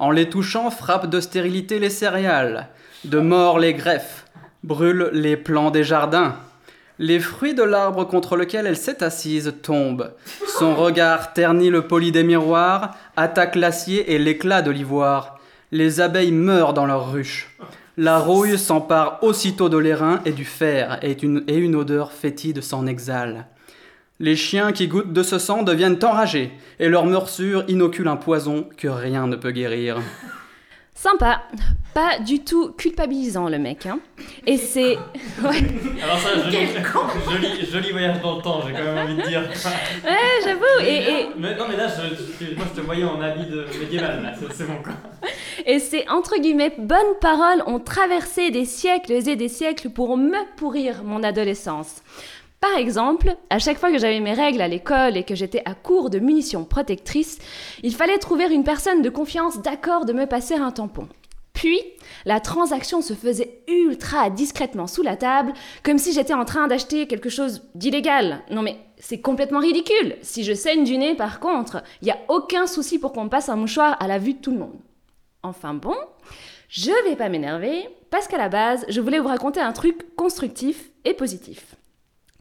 En 0.00 0.10
les 0.10 0.30
touchant, 0.30 0.70
frappe 0.70 1.10
de 1.10 1.20
stérilité 1.20 1.78
les 1.78 1.90
céréales, 1.90 2.68
de 3.04 3.18
mort 3.18 3.58
les 3.58 3.74
greffes, 3.74 4.24
brûle 4.64 5.10
les 5.12 5.36
plants 5.36 5.70
des 5.70 5.84
jardins. 5.84 6.36
Les 6.98 7.20
fruits 7.20 7.52
de 7.52 7.62
l'arbre 7.62 8.04
contre 8.04 8.36
lequel 8.36 8.66
elle 8.66 8.78
s'est 8.78 9.04
assise 9.04 9.52
tombent. 9.60 10.10
Son 10.58 10.74
regard 10.74 11.34
ternit 11.34 11.68
le 11.68 11.82
poli 11.86 12.12
des 12.12 12.24
miroirs, 12.24 12.96
attaque 13.14 13.56
l'acier 13.56 14.14
et 14.14 14.18
l'éclat 14.18 14.62
de 14.62 14.70
l'ivoire. 14.70 15.38
Les 15.70 16.00
abeilles 16.00 16.32
meurent 16.32 16.72
dans 16.72 16.86
leurs 16.86 17.12
ruches. 17.12 17.54
La 17.98 18.18
rouille 18.18 18.58
s'empare 18.58 19.18
aussitôt 19.20 19.68
de 19.68 19.76
l'airain 19.76 20.22
et 20.24 20.32
du 20.32 20.46
fer, 20.46 20.98
et 21.02 21.12
une, 21.22 21.44
et 21.46 21.56
une 21.56 21.76
odeur 21.76 22.12
fétide 22.12 22.62
s'en 22.62 22.86
exhale. 22.86 23.48
Les 24.22 24.36
chiens 24.36 24.72
qui 24.72 24.86
goûtent 24.86 25.12
de 25.14 25.22
ce 25.22 25.38
sang 25.38 25.62
deviennent 25.62 25.98
enragés, 26.04 26.52
et 26.78 26.88
leur 26.88 27.06
morsure 27.06 27.64
inocule 27.68 28.06
un 28.06 28.16
poison 28.16 28.68
que 28.76 28.86
rien 28.86 29.26
ne 29.26 29.34
peut 29.36 29.50
guérir. 29.50 29.96
Sympa. 30.94 31.40
Pas 31.94 32.18
du 32.18 32.40
tout 32.44 32.72
culpabilisant, 32.76 33.48
le 33.48 33.58
mec. 33.58 33.86
Hein. 33.86 33.98
Et 34.46 34.58
c'est. 34.58 34.98
Ouais. 35.42 35.56
Alors 36.04 36.18
ça, 36.18 36.28
joli, 36.44 36.66
joli, 37.30 37.66
joli 37.72 37.90
voyage 37.92 38.20
dans 38.20 38.36
le 38.36 38.42
temps, 38.42 38.60
j'ai 38.66 38.74
quand 38.74 38.84
même 38.84 38.98
envie 38.98 39.16
de 39.16 39.26
dire. 39.26 39.40
Ouais, 40.04 40.10
j'avoue. 40.44 40.60
Et, 40.82 40.96
et, 40.96 41.26
Mais, 41.38 41.56
non 41.56 41.64
mais 41.70 41.78
là, 41.78 41.86
je, 41.88 42.14
je- 42.44 42.54
moi 42.54 42.66
je 42.74 42.78
te 42.78 42.84
voyais 42.84 43.04
en 43.04 43.18
habit 43.22 43.46
de 43.46 43.64
médiéval, 43.80 44.22
là, 44.22 44.32
c'est- 44.38 44.52
c'est 44.54 44.66
bon 44.66 44.82
quoi. 44.82 44.92
et 45.64 45.78
ces 45.78 46.04
entre 46.10 46.38
guillemets 46.38 46.74
bonnes 46.78 47.16
paroles 47.22 47.62
ont 47.66 47.80
traversé 47.80 48.50
des 48.50 48.66
siècles 48.66 49.12
et 49.12 49.36
des 49.36 49.48
siècles 49.48 49.88
pour 49.88 50.18
me 50.18 50.36
pourrir 50.56 51.02
mon 51.04 51.22
adolescence. 51.22 52.02
Par 52.60 52.76
exemple, 52.76 53.36
à 53.48 53.58
chaque 53.58 53.78
fois 53.78 53.90
que 53.90 53.98
j'avais 53.98 54.20
mes 54.20 54.34
règles 54.34 54.60
à 54.60 54.68
l'école 54.68 55.16
et 55.16 55.24
que 55.24 55.34
j'étais 55.34 55.62
à 55.64 55.74
court 55.74 56.10
de 56.10 56.18
munitions 56.18 56.64
protectrices, 56.64 57.38
il 57.82 57.94
fallait 57.94 58.18
trouver 58.18 58.52
une 58.52 58.64
personne 58.64 59.00
de 59.00 59.08
confiance 59.08 59.62
d'accord 59.62 60.04
de 60.04 60.12
me 60.12 60.26
passer 60.26 60.56
un 60.56 60.70
tampon. 60.70 61.08
Puis, 61.54 61.80
la 62.26 62.38
transaction 62.38 63.00
se 63.00 63.14
faisait 63.14 63.62
ultra 63.66 64.28
discrètement 64.28 64.86
sous 64.86 65.02
la 65.02 65.16
table, 65.16 65.54
comme 65.82 65.96
si 65.96 66.12
j'étais 66.12 66.34
en 66.34 66.44
train 66.44 66.68
d'acheter 66.68 67.06
quelque 67.06 67.30
chose 67.30 67.62
d'illégal. 67.74 68.42
Non 68.50 68.60
mais 68.60 68.76
c'est 68.98 69.22
complètement 69.22 69.60
ridicule. 69.60 70.16
Si 70.20 70.44
je 70.44 70.52
saigne 70.52 70.84
du 70.84 70.98
nez, 70.98 71.14
par 71.14 71.40
contre, 71.40 71.82
il 72.02 72.06
n'y 72.06 72.10
a 72.10 72.20
aucun 72.28 72.66
souci 72.66 72.98
pour 72.98 73.12
qu'on 73.12 73.30
passe 73.30 73.48
un 73.48 73.56
mouchoir 73.56 73.96
à 74.00 74.06
la 74.06 74.18
vue 74.18 74.34
de 74.34 74.38
tout 74.38 74.50
le 74.50 74.58
monde. 74.58 74.78
Enfin 75.42 75.72
bon, 75.72 75.96
je 76.68 76.92
vais 77.08 77.16
pas 77.16 77.30
m'énerver, 77.30 77.88
parce 78.10 78.28
qu'à 78.28 78.36
la 78.36 78.50
base, 78.50 78.84
je 78.90 79.00
voulais 79.00 79.18
vous 79.18 79.28
raconter 79.28 79.60
un 79.60 79.72
truc 79.72 80.14
constructif 80.14 80.90
et 81.06 81.14
positif. 81.14 81.74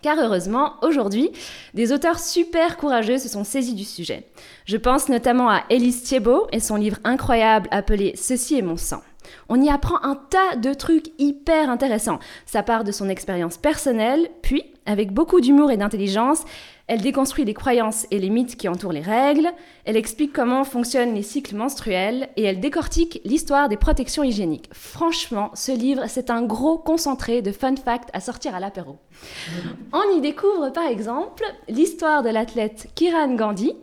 Car 0.02 0.18
heureusement, 0.18 0.76
aujourd'hui, 0.82 1.32
des 1.74 1.92
auteurs 1.92 2.20
super 2.20 2.78
courageux 2.78 3.18
se 3.18 3.28
sont 3.28 3.44
saisis 3.44 3.74
du 3.74 3.84
sujet. 3.84 4.24
Je 4.66 4.78
pense 4.78 5.10
notamment 5.10 5.50
à 5.50 5.64
Élise 5.70 6.04
Thiebaud 6.04 6.48
et 6.52 6.60
son 6.60 6.76
livre 6.76 6.98
incroyable 7.04 7.68
appelé 7.72 8.14
Ceci 8.16 8.58
est 8.58 8.62
mon 8.62 8.78
sang. 8.78 9.02
On 9.50 9.62
y 9.62 9.70
apprend 9.70 10.02
un 10.04 10.15
tas 10.15 10.56
de 10.56 10.74
trucs 10.74 11.12
hyper 11.18 11.70
intéressants. 11.70 12.20
Ça 12.46 12.63
part 12.63 12.84
de 12.84 12.92
son 12.92 13.10
expérience 13.10 13.58
personnelle, 13.58 14.30
puis, 14.42 14.63
avec 14.86 15.12
beaucoup 15.12 15.39
d'humour 15.39 15.72
et 15.72 15.78
d'intelligence, 15.78 16.44
elle 16.88 17.02
déconstruit 17.02 17.46
les 17.46 17.54
croyances 17.54 18.08
et 18.10 18.18
les 18.18 18.32
mythes 18.32 18.58
qui 18.58 18.68
entourent 18.68 18.92
les 18.92 19.02
règles, 19.02 19.52
elle 19.86 19.96
explique 19.96 20.34
comment 20.34 20.63
fonctionnent 20.63 21.13
les 21.13 21.22
cycles 21.22 21.56
menstruels 21.56 22.30
et 22.36 22.44
elle 22.44 22.60
décortique 22.60 23.22
l'histoire 23.24 23.70
des 23.70 23.78
protections 23.78 24.24
hygiéniques. 24.24 24.70
Franchement, 24.72 25.52
ce 25.54 25.72
livre, 25.72 26.06
c'est 26.08 26.32
un 26.32 26.42
gros 26.42 26.80
concentré 26.80 27.44
de 27.44 27.52
fun 27.52 27.76
facts 27.76 28.10
à 28.13 28.20
sortir 28.20 28.56
à 28.56 28.60
l'apéro. 28.60 28.98
On 29.94 30.18
y 30.18 30.22
découvre 30.22 30.72
par 30.72 30.88
exemple 30.88 31.44
l'histoire 31.68 32.24
de 32.24 32.30
l'athlète 32.30 32.88
Kiran 32.96 33.36
Gandhi, 33.36 33.76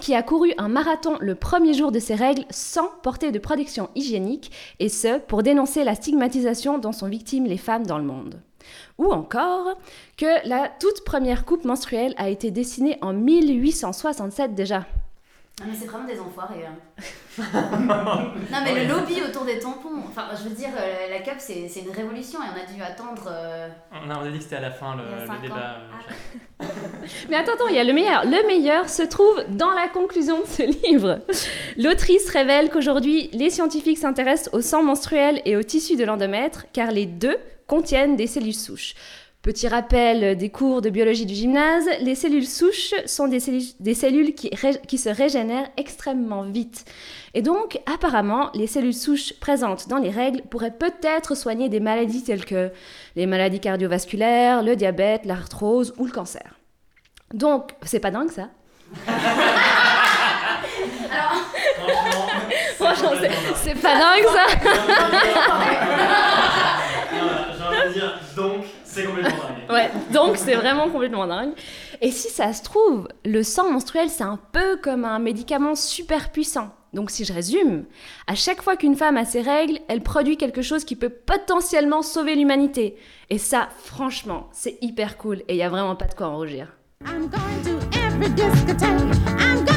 qui 0.00 0.14
a 0.14 0.22
couru 0.22 0.52
un 0.58 0.68
marathon 0.68 1.16
le 1.20 1.34
premier 1.34 1.74
jour 1.74 1.92
de 1.92 1.98
ses 1.98 2.14
règles 2.14 2.44
sans 2.50 2.88
porter 3.02 3.32
de 3.32 3.38
protection 3.38 3.90
hygiénique, 3.94 4.50
et 4.80 4.88
ce, 4.88 5.18
pour 5.18 5.42
dénoncer 5.42 5.84
la 5.84 5.94
stigmatisation 5.94 6.78
dont 6.78 6.92
sont 6.92 7.08
victimes 7.08 7.46
les 7.46 7.56
femmes 7.56 7.86
dans 7.86 7.98
le 7.98 8.04
monde. 8.04 8.40
Ou 8.98 9.12
encore 9.12 9.76
que 10.16 10.48
la 10.48 10.68
toute 10.68 11.04
première 11.04 11.44
coupe 11.44 11.64
menstruelle 11.64 12.14
a 12.16 12.28
été 12.28 12.50
dessinée 12.50 12.98
en 13.02 13.12
1867 13.12 14.54
déjà. 14.54 14.86
Non 15.60 15.66
mais 15.70 15.76
c'est 15.78 15.86
vraiment 15.86 16.06
des 16.06 16.18
enfoirés. 16.18 16.66
hein. 16.66 16.76
non 17.38 18.58
mais 18.64 18.84
le 18.84 18.88
lobby 18.92 19.22
autour 19.22 19.44
des 19.44 19.58
tampons, 19.60 20.02
enfin 20.08 20.26
je 20.36 20.48
veux 20.48 20.54
dire, 20.54 20.68
euh, 20.76 21.08
la 21.10 21.20
cup 21.20 21.34
c'est 21.38 21.68
c'est 21.68 21.80
une 21.80 21.90
révolution 21.90 22.40
et 22.40 22.46
on 22.52 22.60
a 22.60 22.72
dû 22.74 22.82
attendre... 22.82 23.28
euh, 23.30 23.68
On 23.92 24.10
a 24.10 24.18
on 24.18 24.24
a 24.24 24.30
dit 24.30 24.38
que 24.38 24.44
c'était 24.44 24.56
à 24.56 24.60
la 24.60 24.72
fin 24.72 24.96
le, 24.96 25.02
le 25.02 25.42
débat. 25.42 25.78
euh, 26.60 26.66
Mais 27.30 27.36
attends, 27.36 27.52
attends, 27.54 27.68
il 27.68 27.76
y 27.76 27.78
a 27.78 27.84
le 27.84 27.92
meilleur. 27.92 28.24
Le 28.24 28.46
meilleur 28.48 28.88
se 28.88 29.02
trouve 29.02 29.44
dans 29.50 29.72
la 29.72 29.88
conclusion 29.88 30.40
de 30.40 30.46
ce 30.46 30.62
livre. 30.88 31.20
L'autrice 31.76 32.28
révèle 32.30 32.70
qu'aujourd'hui, 32.70 33.28
les 33.32 33.50
scientifiques 33.50 33.98
s'intéressent 33.98 34.52
au 34.54 34.60
sang 34.60 34.82
menstruel 34.82 35.40
et 35.44 35.56
au 35.56 35.62
tissu 35.62 35.96
de 35.96 36.04
l'endomètre, 36.04 36.66
car 36.72 36.90
les 36.90 37.06
deux 37.06 37.36
contiennent 37.66 38.16
des 38.16 38.26
cellules 38.26 38.54
souches. 38.54 38.94
Petit 39.44 39.68
rappel 39.68 40.38
des 40.38 40.48
cours 40.48 40.80
de 40.80 40.88
biologie 40.88 41.26
du 41.26 41.34
gymnase, 41.34 41.84
les 42.00 42.14
cellules 42.14 42.46
souches 42.46 42.94
sont 43.04 43.28
des 43.28 43.40
cellules, 43.40 43.60
des 43.78 43.92
cellules 43.92 44.34
qui, 44.34 44.48
ré- 44.54 44.80
qui 44.88 44.96
se 44.96 45.10
régénèrent 45.10 45.68
extrêmement 45.76 46.44
vite. 46.44 46.86
Et 47.34 47.42
donc, 47.42 47.78
apparemment, 47.84 48.48
les 48.54 48.66
cellules 48.66 48.94
souches 48.94 49.34
présentes 49.40 49.86
dans 49.86 49.98
les 49.98 50.08
règles 50.08 50.40
pourraient 50.48 50.70
peut-être 50.72 51.34
soigner 51.34 51.68
des 51.68 51.78
maladies 51.80 52.24
telles 52.24 52.46
que 52.46 52.70
les 53.16 53.26
maladies 53.26 53.60
cardiovasculaires, 53.60 54.62
le 54.62 54.76
diabète, 54.76 55.26
l'arthrose 55.26 55.92
ou 55.98 56.06
le 56.06 56.12
cancer. 56.12 56.54
Donc, 57.34 57.72
c'est 57.82 58.00
pas 58.00 58.10
dingue 58.10 58.30
ça? 58.30 58.48
Franchement, 62.76 63.10
Franchement, 63.10 63.10
c'est- 63.62 63.74
pas 63.74 63.98
dingue 63.98 64.24
ça? 64.32 64.46
Non, 68.36 68.53
c'est 68.94 69.04
complètement 69.04 69.30
dingue. 69.30 69.70
Ouais, 69.70 69.90
donc 70.12 70.36
c'est 70.36 70.54
vraiment 70.54 70.88
complètement 70.88 71.26
dingue. 71.26 71.52
Et 72.00 72.10
si 72.10 72.28
ça 72.28 72.52
se 72.52 72.62
trouve, 72.62 73.08
le 73.24 73.42
sang 73.42 73.70
menstruel, 73.70 74.08
c'est 74.08 74.24
un 74.24 74.38
peu 74.52 74.76
comme 74.76 75.04
un 75.04 75.18
médicament 75.18 75.74
super 75.74 76.30
puissant. 76.30 76.70
Donc 76.92 77.10
si 77.10 77.24
je 77.24 77.32
résume, 77.32 77.84
à 78.28 78.36
chaque 78.36 78.62
fois 78.62 78.76
qu'une 78.76 78.94
femme 78.94 79.16
a 79.16 79.24
ses 79.24 79.40
règles, 79.40 79.80
elle 79.88 80.02
produit 80.02 80.36
quelque 80.36 80.62
chose 80.62 80.84
qui 80.84 80.94
peut 80.94 81.08
potentiellement 81.08 82.02
sauver 82.02 82.36
l'humanité. 82.36 82.96
Et 83.30 83.38
ça, 83.38 83.68
franchement, 83.78 84.48
c'est 84.52 84.78
hyper 84.80 85.16
cool 85.18 85.38
et 85.48 85.54
il 85.54 85.56
y 85.56 85.62
a 85.62 85.68
vraiment 85.68 85.96
pas 85.96 86.06
de 86.06 86.14
quoi 86.14 86.28
en 86.28 86.36
rougir. 86.36 86.68
I'm 87.06 87.28
going 87.28 87.62
to 87.64 87.98
every 87.98 88.30
discotheque. 88.30 89.16
I'm 89.38 89.64
gonna 89.64 89.73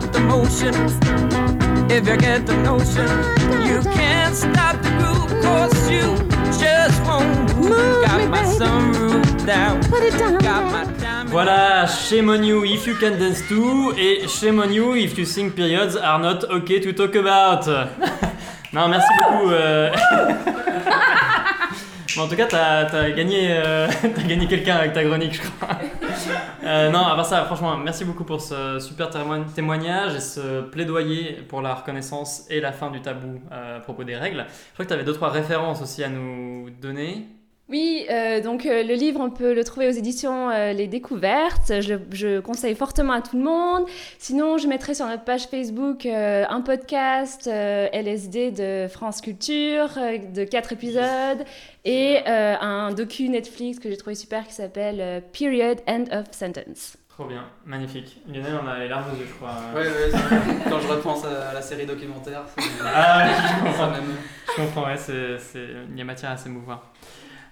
stop 0.00 0.12
the 0.12 0.20
motion 0.20 0.74
if 1.90 2.06
you 2.06 2.16
get 2.16 2.46
the 2.46 2.56
notion. 2.62 3.08
You 3.66 3.80
can't 3.82 4.34
stop 4.34 4.76
the 4.82 4.90
groove, 4.98 5.42
cause 5.42 5.90
you 5.90 6.16
just 6.58 7.00
won't 7.02 7.56
move. 7.56 8.04
Got 8.04 8.30
my 8.30 8.42
sunroof 8.42 9.46
down, 9.46 9.80
got 10.40 10.72
my. 10.72 10.84
Voilà, 11.30 11.86
shame 11.86 12.30
on 12.30 12.42
you 12.42 12.64
if 12.64 12.86
you 12.86 12.94
can 12.94 13.18
dance 13.18 13.46
too, 13.48 13.92
et 13.98 14.28
shame 14.28 14.60
on 14.60 14.72
you 14.72 14.94
if 14.94 15.18
you 15.18 15.26
think 15.26 15.56
periods 15.56 15.94
are 15.96 16.18
not 16.18 16.44
okay 16.44 16.80
to 16.80 16.92
talk 16.92 17.14
about. 17.14 17.66
non, 18.72 18.88
merci 18.88 19.08
beaucoup. 19.18 19.50
euh. 19.50 19.90
En 22.16 22.26
tout 22.26 22.36
cas, 22.36 22.46
t'as 22.46 22.86
as 22.86 23.10
gagné, 23.10 23.48
euh, 23.50 23.86
gagné 24.26 24.46
quelqu'un 24.46 24.76
avec 24.76 24.92
ta 24.92 25.04
chronique, 25.04 25.34
je 25.34 25.42
crois. 25.42 25.78
Euh, 26.64 26.90
non, 26.90 27.06
à 27.06 27.14
part 27.14 27.24
ça, 27.24 27.44
franchement, 27.44 27.76
merci 27.78 28.04
beaucoup 28.04 28.24
pour 28.24 28.40
ce 28.40 28.80
super 28.80 29.08
témoignage 29.54 30.16
et 30.16 30.20
ce 30.20 30.62
plaidoyer 30.62 31.44
pour 31.48 31.62
la 31.62 31.74
reconnaissance 31.74 32.44
et 32.50 32.60
la 32.60 32.72
fin 32.72 32.90
du 32.90 33.00
tabou 33.00 33.40
euh, 33.52 33.78
à 33.78 33.80
propos 33.80 34.04
des 34.04 34.16
règles. 34.16 34.44
Je 34.48 34.72
crois 34.74 34.84
que 34.84 34.88
tu 34.88 34.94
avais 34.94 35.04
deux, 35.04 35.14
trois 35.14 35.30
références 35.30 35.80
aussi 35.80 36.02
à 36.02 36.08
nous 36.08 36.68
donner. 36.82 37.26
Oui, 37.70 38.06
euh, 38.10 38.40
donc 38.40 38.64
euh, 38.64 38.82
le 38.82 38.94
livre, 38.94 39.20
on 39.20 39.28
peut 39.28 39.52
le 39.52 39.62
trouver 39.62 39.88
aux 39.88 39.92
éditions 39.92 40.48
euh, 40.48 40.72
Les 40.72 40.86
Découvertes. 40.86 41.82
Je, 41.82 41.94
je 42.12 42.40
conseille 42.40 42.74
fortement 42.74 43.12
à 43.12 43.20
tout 43.20 43.36
le 43.36 43.44
monde. 43.44 43.84
Sinon, 44.18 44.56
je 44.56 44.66
mettrai 44.66 44.94
sur 44.94 45.06
notre 45.06 45.24
page 45.24 45.48
Facebook 45.48 46.06
euh, 46.06 46.44
un 46.48 46.62
podcast 46.62 47.46
euh, 47.46 47.88
LSD 47.92 48.52
de 48.52 48.88
France 48.88 49.20
Culture 49.20 49.90
euh, 49.98 50.16
de 50.16 50.44
quatre 50.44 50.72
épisodes 50.72 51.44
et 51.84 52.20
euh, 52.26 52.54
un 52.58 52.92
docu 52.94 53.28
Netflix 53.28 53.78
que 53.78 53.90
j'ai 53.90 53.98
trouvé 53.98 54.14
super 54.14 54.46
qui 54.46 54.54
s'appelle 54.54 55.00
euh, 55.00 55.20
Period 55.38 55.78
End 55.86 56.04
of 56.10 56.24
Sentence. 56.32 56.96
Trop 57.10 57.26
bien, 57.26 57.44
magnifique. 57.66 58.18
Lionel 58.32 58.54
en 58.64 58.66
a 58.66 58.78
les 58.78 58.88
larmes 58.88 59.10
aux 59.12 59.16
yeux, 59.20 59.26
je 59.28 59.34
crois. 59.34 59.50
Ouais, 59.74 59.84
c'est- 60.10 60.70
quand 60.70 60.80
je 60.80 60.86
repense 60.88 61.22
à 61.26 61.52
la 61.52 61.60
série 61.60 61.84
documentaire, 61.84 62.44
ça 62.48 62.62
me- 62.64 62.86
Ah 62.86 63.26
je 63.28 63.42
ça 63.42 63.58
comprends. 63.62 63.92
Je 64.46 64.62
comprends, 64.62 64.84
ouais, 64.86 64.96
il 65.92 65.98
y 65.98 66.00
a 66.00 66.04
matière 66.04 66.30
à 66.30 66.36
s'émouvoir. 66.38 66.92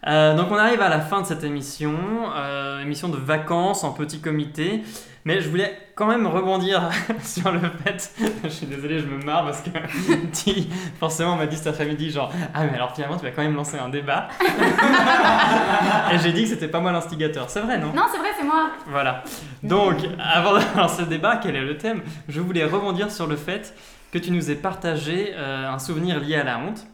Euh, 0.07 0.35
donc 0.37 0.51
on 0.51 0.57
arrive 0.57 0.81
à 0.81 0.89
la 0.89 1.01
fin 1.01 1.21
de 1.21 1.27
cette 1.27 1.43
émission, 1.43 1.95
euh, 2.37 2.81
émission 2.81 3.09
de 3.09 3.17
vacances 3.17 3.83
en 3.83 3.93
petit 3.93 4.21
comité, 4.21 4.83
mais 5.25 5.41
je 5.41 5.49
voulais 5.49 5.77
quand 5.97 6.07
même 6.07 6.27
rebondir 6.29 6.91
sur 7.25 7.51
le 7.51 7.59
fait, 7.83 8.13
je 8.45 8.49
suis 8.49 8.67
désolé, 8.67 9.01
je 9.01 9.07
me 9.07 9.19
marre 9.25 9.45
parce 9.45 9.63
que 9.63 9.71
Ti, 10.33 10.69
forcément, 11.01 11.35
m'a 11.35 11.47
dit 11.47 11.57
cet 11.57 11.67
après-midi 11.67 12.11
genre 12.11 12.33
ah 12.55 12.65
mais 12.65 12.75
alors 12.75 12.95
finalement 12.95 13.17
tu 13.17 13.25
vas 13.25 13.33
quand 13.33 13.43
même 13.43 13.57
lancer 13.57 13.79
un 13.79 13.89
débat, 13.89 14.29
et 16.13 16.19
j'ai 16.19 16.33
dit 16.33 16.45
que 16.45 16.51
c'était 16.51 16.69
pas 16.69 16.79
moi 16.79 16.93
l'instigateur, 16.93 17.51
c'est 17.51 17.61
vrai 17.61 17.79
non? 17.79 17.93
Non, 17.93 18.05
c'est 18.13 18.19
vrai, 18.19 18.29
c'est 18.39 18.45
moi. 18.45 18.71
voilà. 18.87 19.25
Donc, 19.65 19.97
avant 20.23 20.55
de 20.55 20.61
lancer 20.77 21.03
le 21.03 21.09
débat, 21.09 21.41
quel 21.43 21.57
est 21.57 21.65
le 21.65 21.77
thème? 21.79 22.03
Je 22.29 22.41
voulais 22.41 22.65
rebondir 22.65 23.11
sur 23.11 23.27
le 23.27 23.35
fait 23.37 23.75
que 24.13 24.19
tu 24.19 24.31
nous 24.31 24.51
aies 24.53 24.57
partagé 24.57 25.33
euh, 25.35 25.69
un 25.69 25.79
souvenir 25.81 26.21
lié 26.21 26.37
à 26.37 26.45
la 26.45 26.59
honte. 26.59 26.87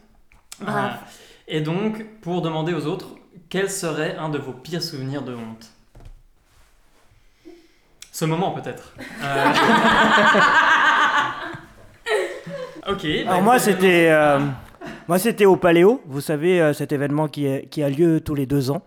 Euh, 1.49 1.57
et 1.57 1.61
donc, 1.61 2.05
pour 2.21 2.41
demander 2.41 2.73
aux 2.73 2.85
autres, 2.85 3.07
quel 3.49 3.69
serait 3.69 4.15
un 4.17 4.29
de 4.29 4.37
vos 4.37 4.53
pires 4.53 4.83
souvenirs 4.83 5.21
de 5.23 5.33
honte? 5.33 5.71
Ce 8.11 8.25
moment, 8.25 8.51
peut-être. 8.51 8.93
Euh, 9.23 9.45
ok. 12.89 13.07
bah, 13.25 13.31
Alors 13.31 13.41
moi 13.41 13.57
c'était 13.59 14.09
euh, 14.11 14.39
moi 15.07 15.17
c'était 15.17 15.45
au 15.45 15.55
Paléo, 15.55 16.01
vous 16.05 16.21
savez 16.21 16.61
euh, 16.61 16.73
cet 16.73 16.91
événement 16.91 17.27
qui, 17.27 17.45
est- 17.47 17.67
qui 17.69 17.81
a 17.81 17.89
lieu 17.89 18.19
tous 18.21 18.35
les 18.35 18.45
deux 18.45 18.69
ans. 18.71 18.83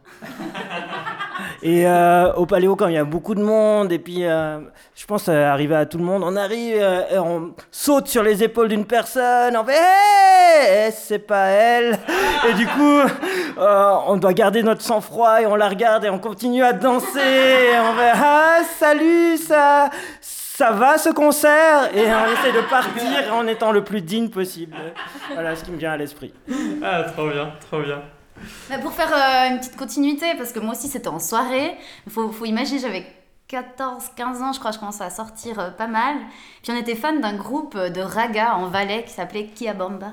Et 1.63 1.87
euh, 1.87 2.33
au 2.35 2.47
Paléo 2.47 2.77
quand 2.77 2.89
il 2.89 2.95
y 2.95 2.99
a 2.99 3.05
beaucoup 3.05 3.35
de 3.35 3.43
monde 3.43 3.91
et 3.93 3.99
puis 3.99 4.25
euh, 4.25 4.61
je 4.95 5.07
pense 5.07 5.29
euh, 5.29 5.47
arriver 5.47 5.75
à 5.75 5.87
tout 5.87 5.99
le 5.99 6.05
monde, 6.05 6.23
on 6.25 6.37
arrive, 6.37 6.83
on 7.13 7.53
saute 7.71 8.09
sur 8.09 8.23
les 8.23 8.43
épaules 8.43 8.69
d'une 8.69 8.85
personne, 8.85 9.57
on 9.57 9.65
fait 9.65 9.77
Hey, 9.77 10.93
c'est 10.93 11.19
pas 11.19 11.47
elle. 11.47 11.99
Et 12.49 12.55
du 12.55 12.67
coup 12.67 13.01
on 13.59 14.17
doit 14.17 14.33
garder 14.33 14.63
notre 14.63 14.83
sang-froid 14.83 15.41
et 15.41 15.47
on 15.47 15.57
la 15.57 15.69
regarde 15.69 16.05
et 16.05 16.11
on 16.11 16.19
continue 16.19 16.63
à 16.63 16.73
danser. 16.73 17.19
Et 17.19 17.79
on 17.79 17.95
fait 17.97 18.13
ah 18.15 18.59
salut 18.79 19.37
ça. 19.37 19.91
Ça 20.21 20.71
va 20.71 20.97
ce 20.97 21.11
concert? 21.11 21.95
Et 21.95 22.07
on 22.07 22.33
essaie 22.33 22.53
de 22.53 22.67
partir 22.71 23.35
en 23.35 23.47
étant 23.47 23.73
le 23.73 23.85
plus 23.85 24.01
digne 24.01 24.31
possible. 24.31 24.75
Voilà 25.35 25.55
ce 25.55 25.63
qui 25.63 25.71
me 25.71 25.77
vient 25.77 25.93
à 25.93 25.97
l'esprit. 25.99 26.33
Ah, 26.83 27.03
trop 27.03 27.29
bien, 27.29 27.51
trop 27.61 27.81
bien. 27.81 28.01
Pour 28.83 28.93
faire 28.93 29.13
euh, 29.13 29.51
une 29.51 29.59
petite 29.59 29.77
continuité, 29.77 30.35
parce 30.37 30.53
que 30.53 30.61
moi 30.61 30.73
aussi 30.73 30.89
c'était 30.89 31.09
en 31.09 31.19
soirée, 31.19 31.77
il 32.07 32.13
faut, 32.13 32.45
imaginer, 32.45 32.79
j'avais 32.79 33.07
14-15 33.51 34.43
ans, 34.43 34.53
je 34.53 34.59
crois, 34.59 34.73
je 34.73 34.79
commençais 34.79 35.05
à 35.05 35.11
sortir 35.11 35.59
euh, 35.59 35.71
pas 35.71 35.87
mal. 35.87 36.17
Puis 36.63 36.73
on 36.73 36.77
était 36.77 36.97
fan 36.97 37.21
d'un 37.21 37.35
groupe 37.35 37.77
de 37.77 38.01
raga 38.01 38.57
en 38.57 38.69
Valais 38.69 39.05
qui 39.05 39.13
s'appelait 39.13 39.47
Kiabamba. 39.47 40.13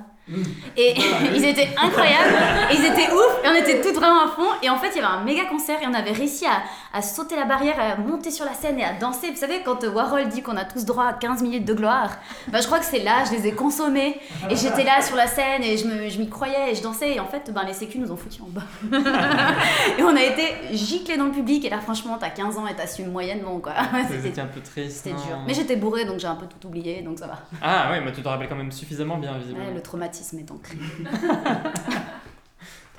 Et 0.78 0.94
ils 1.36 1.44
étaient 1.46 1.70
incroyables, 1.78 2.34
et 2.72 2.76
ils 2.76 2.86
étaient 2.86 3.12
ouf, 3.12 3.40
et 3.44 3.48
on 3.50 3.56
était 3.56 3.82
toutes 3.82 3.96
vraiment 3.96 4.24
à 4.24 4.28
fond. 4.30 4.48
Et 4.62 4.70
en 4.70 4.78
fait, 4.78 4.90
il 4.96 5.02
y 5.02 5.04
avait 5.04 5.14
un 5.14 5.24
méga 5.24 5.46
concert, 5.46 5.82
et 5.82 5.86
on 5.88 5.94
avait 5.94 6.12
réussi 6.12 6.46
à, 6.46 6.64
à 6.98 7.02
sauter 7.02 7.36
la 7.36 7.46
barrière, 7.46 7.76
à 7.80 7.98
monter 7.98 8.32
sur 8.32 8.46
la 8.46 8.54
scène 8.54 8.80
et 8.80 8.84
à 8.86 8.94
danser. 8.94 9.32
Vous 9.32 9.38
savez, 9.38 9.62
quand 9.66 9.84
euh, 9.84 9.90
Warhol 9.92 10.28
dit 10.30 10.42
qu'on 10.42 10.56
a 10.56 10.64
tous 10.66 10.86
droit 10.86 11.06
à 11.08 11.14
15 11.14 11.42
minutes 11.44 11.66
de 11.66 11.74
gloire, 11.74 12.10
bah, 12.48 12.60
je 12.62 12.66
crois 12.68 12.80
que 12.80 12.86
c'est 12.86 13.04
là, 13.04 13.24
je 13.26 13.32
les 13.38 13.48
ai 13.48 13.52
consommés. 13.52 14.20
Et 14.50 14.56
j'étais 14.56 14.84
là 14.86 15.02
sur 15.02 15.16
la 15.18 15.28
scène, 15.28 15.62
et 15.64 15.78
je 15.78 15.86
me- 15.88 16.08
je 16.10 16.18
m'y 16.20 16.30
croyais, 16.30 16.72
et 16.72 16.76
je 16.76 16.82
dansais. 16.82 17.16
Et 17.16 17.20
en 17.20 17.28
fait, 17.28 17.52
ben, 17.54 17.64
les 17.68 17.74
sécu 17.74 18.00
nous 18.00 18.12
ont 18.12 18.16
foutus 18.18 18.42
en 18.42 18.48
bas. 18.50 18.62
et 19.98 20.04
on 20.04 20.16
a 20.16 20.22
été 20.24 20.44
giclés 20.72 21.18
dans 21.18 21.26
le 21.26 21.32
public, 21.32 21.66
et 21.66 21.70
là, 21.70 21.80
franchement, 21.82 22.18
t'as 22.18 22.30
15 22.30 22.58
ans 22.58 22.68
et 22.68 22.74
t'assumes 22.76 23.12
moyennement, 23.12 23.60
quoi. 23.60 23.74
C'était 24.24 24.40
un 24.42 24.46
peu 24.46 24.62
triste. 24.62 25.04
c'était 25.04 25.16
dur. 25.16 25.38
Mais 25.46 25.54
j'étais 25.54 25.76
bourrée, 25.76 26.06
donc 26.06 26.20
j'ai 26.20 26.28
un 26.28 26.36
peu 26.36 26.46
tout 26.48 26.66
oublié, 26.68 27.02
donc 27.02 27.20
ça 27.20 27.28
va. 27.28 27.40
Ah 27.62 27.92
ouais, 27.92 28.00
mais 28.00 28.12
tu 28.14 28.22
te 28.22 28.28
rappelles 28.30 28.48
quand 28.48 28.56
même 28.56 28.72
suffisamment 28.72 29.18
bien, 29.18 29.38
visiblement. 29.38 29.66
Ouais, 29.68 29.74
le 29.74 29.82
traumatisme 29.82 30.13
est 30.22 30.52
ancré. 30.52 30.78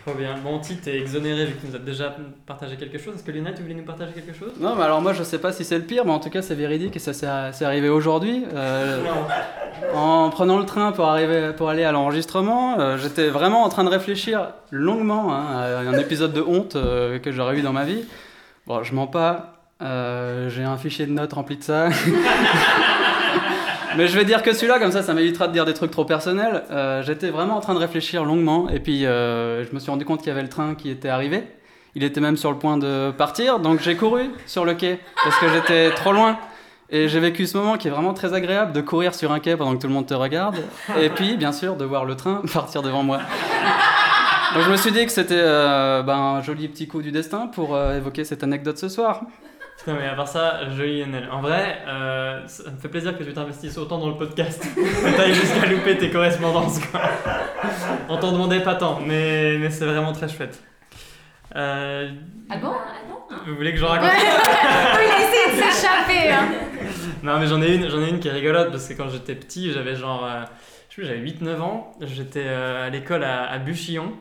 Trop 0.05 0.15
bien. 0.19 0.37
Bon, 0.45 0.59
Ti, 0.59 0.77
t'es 0.77 0.99
exonéré 0.99 1.47
vu 1.47 1.55
que 1.55 1.61
tu 1.63 1.69
nous 1.69 1.77
as 1.77 1.79
déjà 1.79 2.15
partagé 2.45 2.77
quelque 2.77 2.99
chose. 2.99 3.15
Est-ce 3.15 3.25
que 3.25 3.33
Lionel, 3.33 3.55
tu 3.55 3.63
voulais 3.63 3.75
nous 3.75 3.85
partager 3.85 4.13
quelque 4.13 4.35
chose? 4.35 4.53
Non, 4.61 4.75
mais 4.77 4.83
alors 4.83 5.01
moi 5.01 5.15
je 5.15 5.23
sais 5.23 5.39
pas 5.39 5.51
si 5.51 5.65
c'est 5.65 5.79
le 5.79 5.85
pire, 5.85 6.05
mais 6.05 6.13
en 6.13 6.19
tout 6.19 6.29
cas 6.29 6.43
c'est 6.43 6.55
véridique 6.55 6.95
et 6.95 6.99
ça 6.99 7.15
s'est 7.15 7.65
arrivé 7.65 7.89
aujourd'hui. 7.89 8.45
Euh, 8.53 9.03
en 9.95 10.29
prenant 10.29 10.59
le 10.59 10.67
train 10.67 10.93
pour, 10.93 11.07
arriver, 11.07 11.53
pour 11.57 11.71
aller 11.71 11.85
à 11.85 11.93
l'enregistrement, 11.93 12.79
euh, 12.79 12.99
j'étais 12.99 13.29
vraiment 13.29 13.63
en 13.63 13.71
train 13.71 13.85
de 13.85 13.89
réfléchir 13.89 14.51
longuement 14.71 15.33
hein, 15.33 15.47
à 15.57 15.79
un 15.79 15.99
épisode 15.99 16.35
de 16.35 16.43
honte 16.43 16.77
euh, 16.77 17.19
que 17.19 17.33
j'aurais 17.33 17.57
eu 17.57 17.63
dans 17.63 17.73
ma 17.73 17.85
vie. 17.85 18.05
Bon, 18.67 18.83
je 18.83 18.95
mens 18.95 19.07
pas, 19.07 19.55
euh, 19.83 20.49
j'ai 20.51 20.65
un 20.65 20.77
fichier 20.77 21.07
de 21.07 21.13
notes 21.13 21.33
rempli 21.33 21.57
de 21.57 21.63
ça. 21.63 21.89
Mais 23.97 24.09
je 24.09 24.19
vais 24.19 24.25
dire 24.25 24.43
que 24.43 24.53
celui-là, 24.53 24.81
comme 24.81 24.91
ça, 24.91 25.03
ça 25.03 25.15
m'évitera 25.15 25.47
de 25.47 25.53
dire 25.53 25.65
des 25.65 25.75
trucs 25.75 25.93
trop 25.93 26.05
personnels. 26.05 26.65
Euh, 26.71 27.03
J'étais 27.03 27.31
vraiment 27.31 27.57
en 27.57 27.61
train 27.61 27.75
de 27.75 27.79
réfléchir 27.79 28.25
longuement, 28.25 28.69
et 28.69 28.81
puis 28.81 29.07
euh, 29.07 29.65
je 29.65 29.73
me 29.73 29.79
suis 29.79 29.91
rendu 29.91 30.05
compte 30.05 30.19
qu'il 30.19 30.29
y 30.29 30.31
avait 30.33 30.43
le 30.43 30.49
train 30.49 30.75
qui 30.75 30.91
était 30.91 31.09
arrivé. 31.09 31.45
Il 31.95 32.03
était 32.03 32.21
même 32.21 32.37
sur 32.37 32.51
le 32.51 32.59
point 32.59 32.77
de 32.77 33.13
partir, 33.17 33.61
donc 33.61 33.81
j'ai 33.81 33.95
couru 33.95 34.31
sur 34.47 34.65
le 34.65 34.75
quai, 34.75 34.99
parce 35.23 35.39
que 35.39 35.49
j'étais 35.49 35.91
trop 35.93 36.13
loin. 36.13 36.39
Et 36.91 37.09
j'ai 37.09 37.21
vécu 37.21 37.47
ce 37.47 37.57
moment 37.57 37.77
qui 37.77 37.87
est 37.89 37.91
vraiment 37.91 38.15
très 38.15 38.35
agréable, 38.35 38.73
de 38.73 38.81
courir 38.81 39.15
sur 39.15 39.31
un 39.31 39.39
quai 39.39 39.57
pendant 39.57 39.75
que 39.77 39.81
tout 39.81 39.87
le 39.87 39.95
monde 39.95 40.07
te 40.07 40.15
regarde, 40.15 40.57
et 41.01 41.09
puis, 41.09 41.37
bien 41.37 41.53
sûr, 41.53 41.77
de 41.77 41.85
voir 41.85 42.05
le 42.05 42.17
train 42.17 42.43
partir 42.53 42.83
devant 42.83 43.05
moi. 43.05 43.21
Donc 44.55 44.65
je 44.65 44.71
me 44.71 44.77
suis 44.77 44.93
dit 44.93 45.05
que 45.07 45.13
c'était 45.13 45.35
euh, 45.37 46.03
ben, 46.03 46.17
un 46.17 46.43
joli 46.43 46.69
petit 46.69 46.89
coup 46.89 47.01
du 47.01 47.13
destin 47.13 47.47
pour 47.47 47.79
évoquer 47.79 48.25
cette 48.25 48.43
anecdote 48.43 48.79
ce 48.79 48.89
soir. 48.89 49.23
Non 49.87 49.95
mais 50.01 50.07
à 50.07 50.15
part 50.15 50.29
ça, 50.29 50.71
joli 50.71 51.01
Lionel. 51.01 51.29
En 51.31 51.43
vrai, 51.43 51.79
euh, 51.87 52.41
ça 52.47 52.71
me 52.71 52.79
fait 52.79 52.89
plaisir 52.89 53.17
que 53.19 53.23
tu 53.23 53.33
t'investisses 53.35 53.77
autant 53.77 53.99
dans 53.99 54.09
le 54.09 54.17
podcast. 54.17 54.63
que 54.75 55.17
t'ailles 55.17 55.35
jusqu'à 55.35 55.67
louper 55.67 55.99
tes 55.99 56.11
correspondances 56.11 56.79
quoi. 56.87 57.03
On 58.09 58.17
t'en 58.17 58.33
demandait 58.33 58.61
pas 58.63 58.77
tant, 58.77 59.01
mais, 59.01 59.59
mais 59.59 59.71
c'est 59.71 59.85
vraiment 59.85 60.13
très 60.13 60.29
chouette. 60.29 60.63
Euh, 61.55 62.11
Ah 62.51 62.57
bon? 62.57 62.73
Vous 63.47 63.57
voulez 63.57 63.73
que 63.73 63.79
je 63.79 63.85
raconte? 63.85 64.09
Il 64.11 65.11
a 65.11 65.19
essayé 65.19 65.57
de 65.57 65.63
s'échapper, 65.71 66.31
hein. 66.33 66.49
Non 67.23 67.39
mais 67.39 67.47
j'en 67.47 67.61
ai 67.63 67.75
une, 67.75 67.89
j'en 67.91 68.03
ai 68.03 68.09
une 68.09 68.21
qui 68.21 68.29
est 68.29 68.33
rigolote 68.33 68.71
parce 68.71 68.89
que 68.89 68.95
quand 68.95 69.09
j'étais 69.09 69.35
petit, 69.35 69.73
j'avais 69.73 69.97
genre, 69.97 70.25
euh, 70.25 70.43
je 70.89 70.95
sais 70.95 71.03
plus, 71.03 71.05
j'avais 71.07 71.21
8-9 71.57 71.61
ans, 71.61 71.93
j'étais 72.01 72.45
euh, 72.45 72.87
à 72.87 72.91
l'école 72.91 73.25
à, 73.25 73.45
à 73.51 73.59
Buchillon 73.59 74.13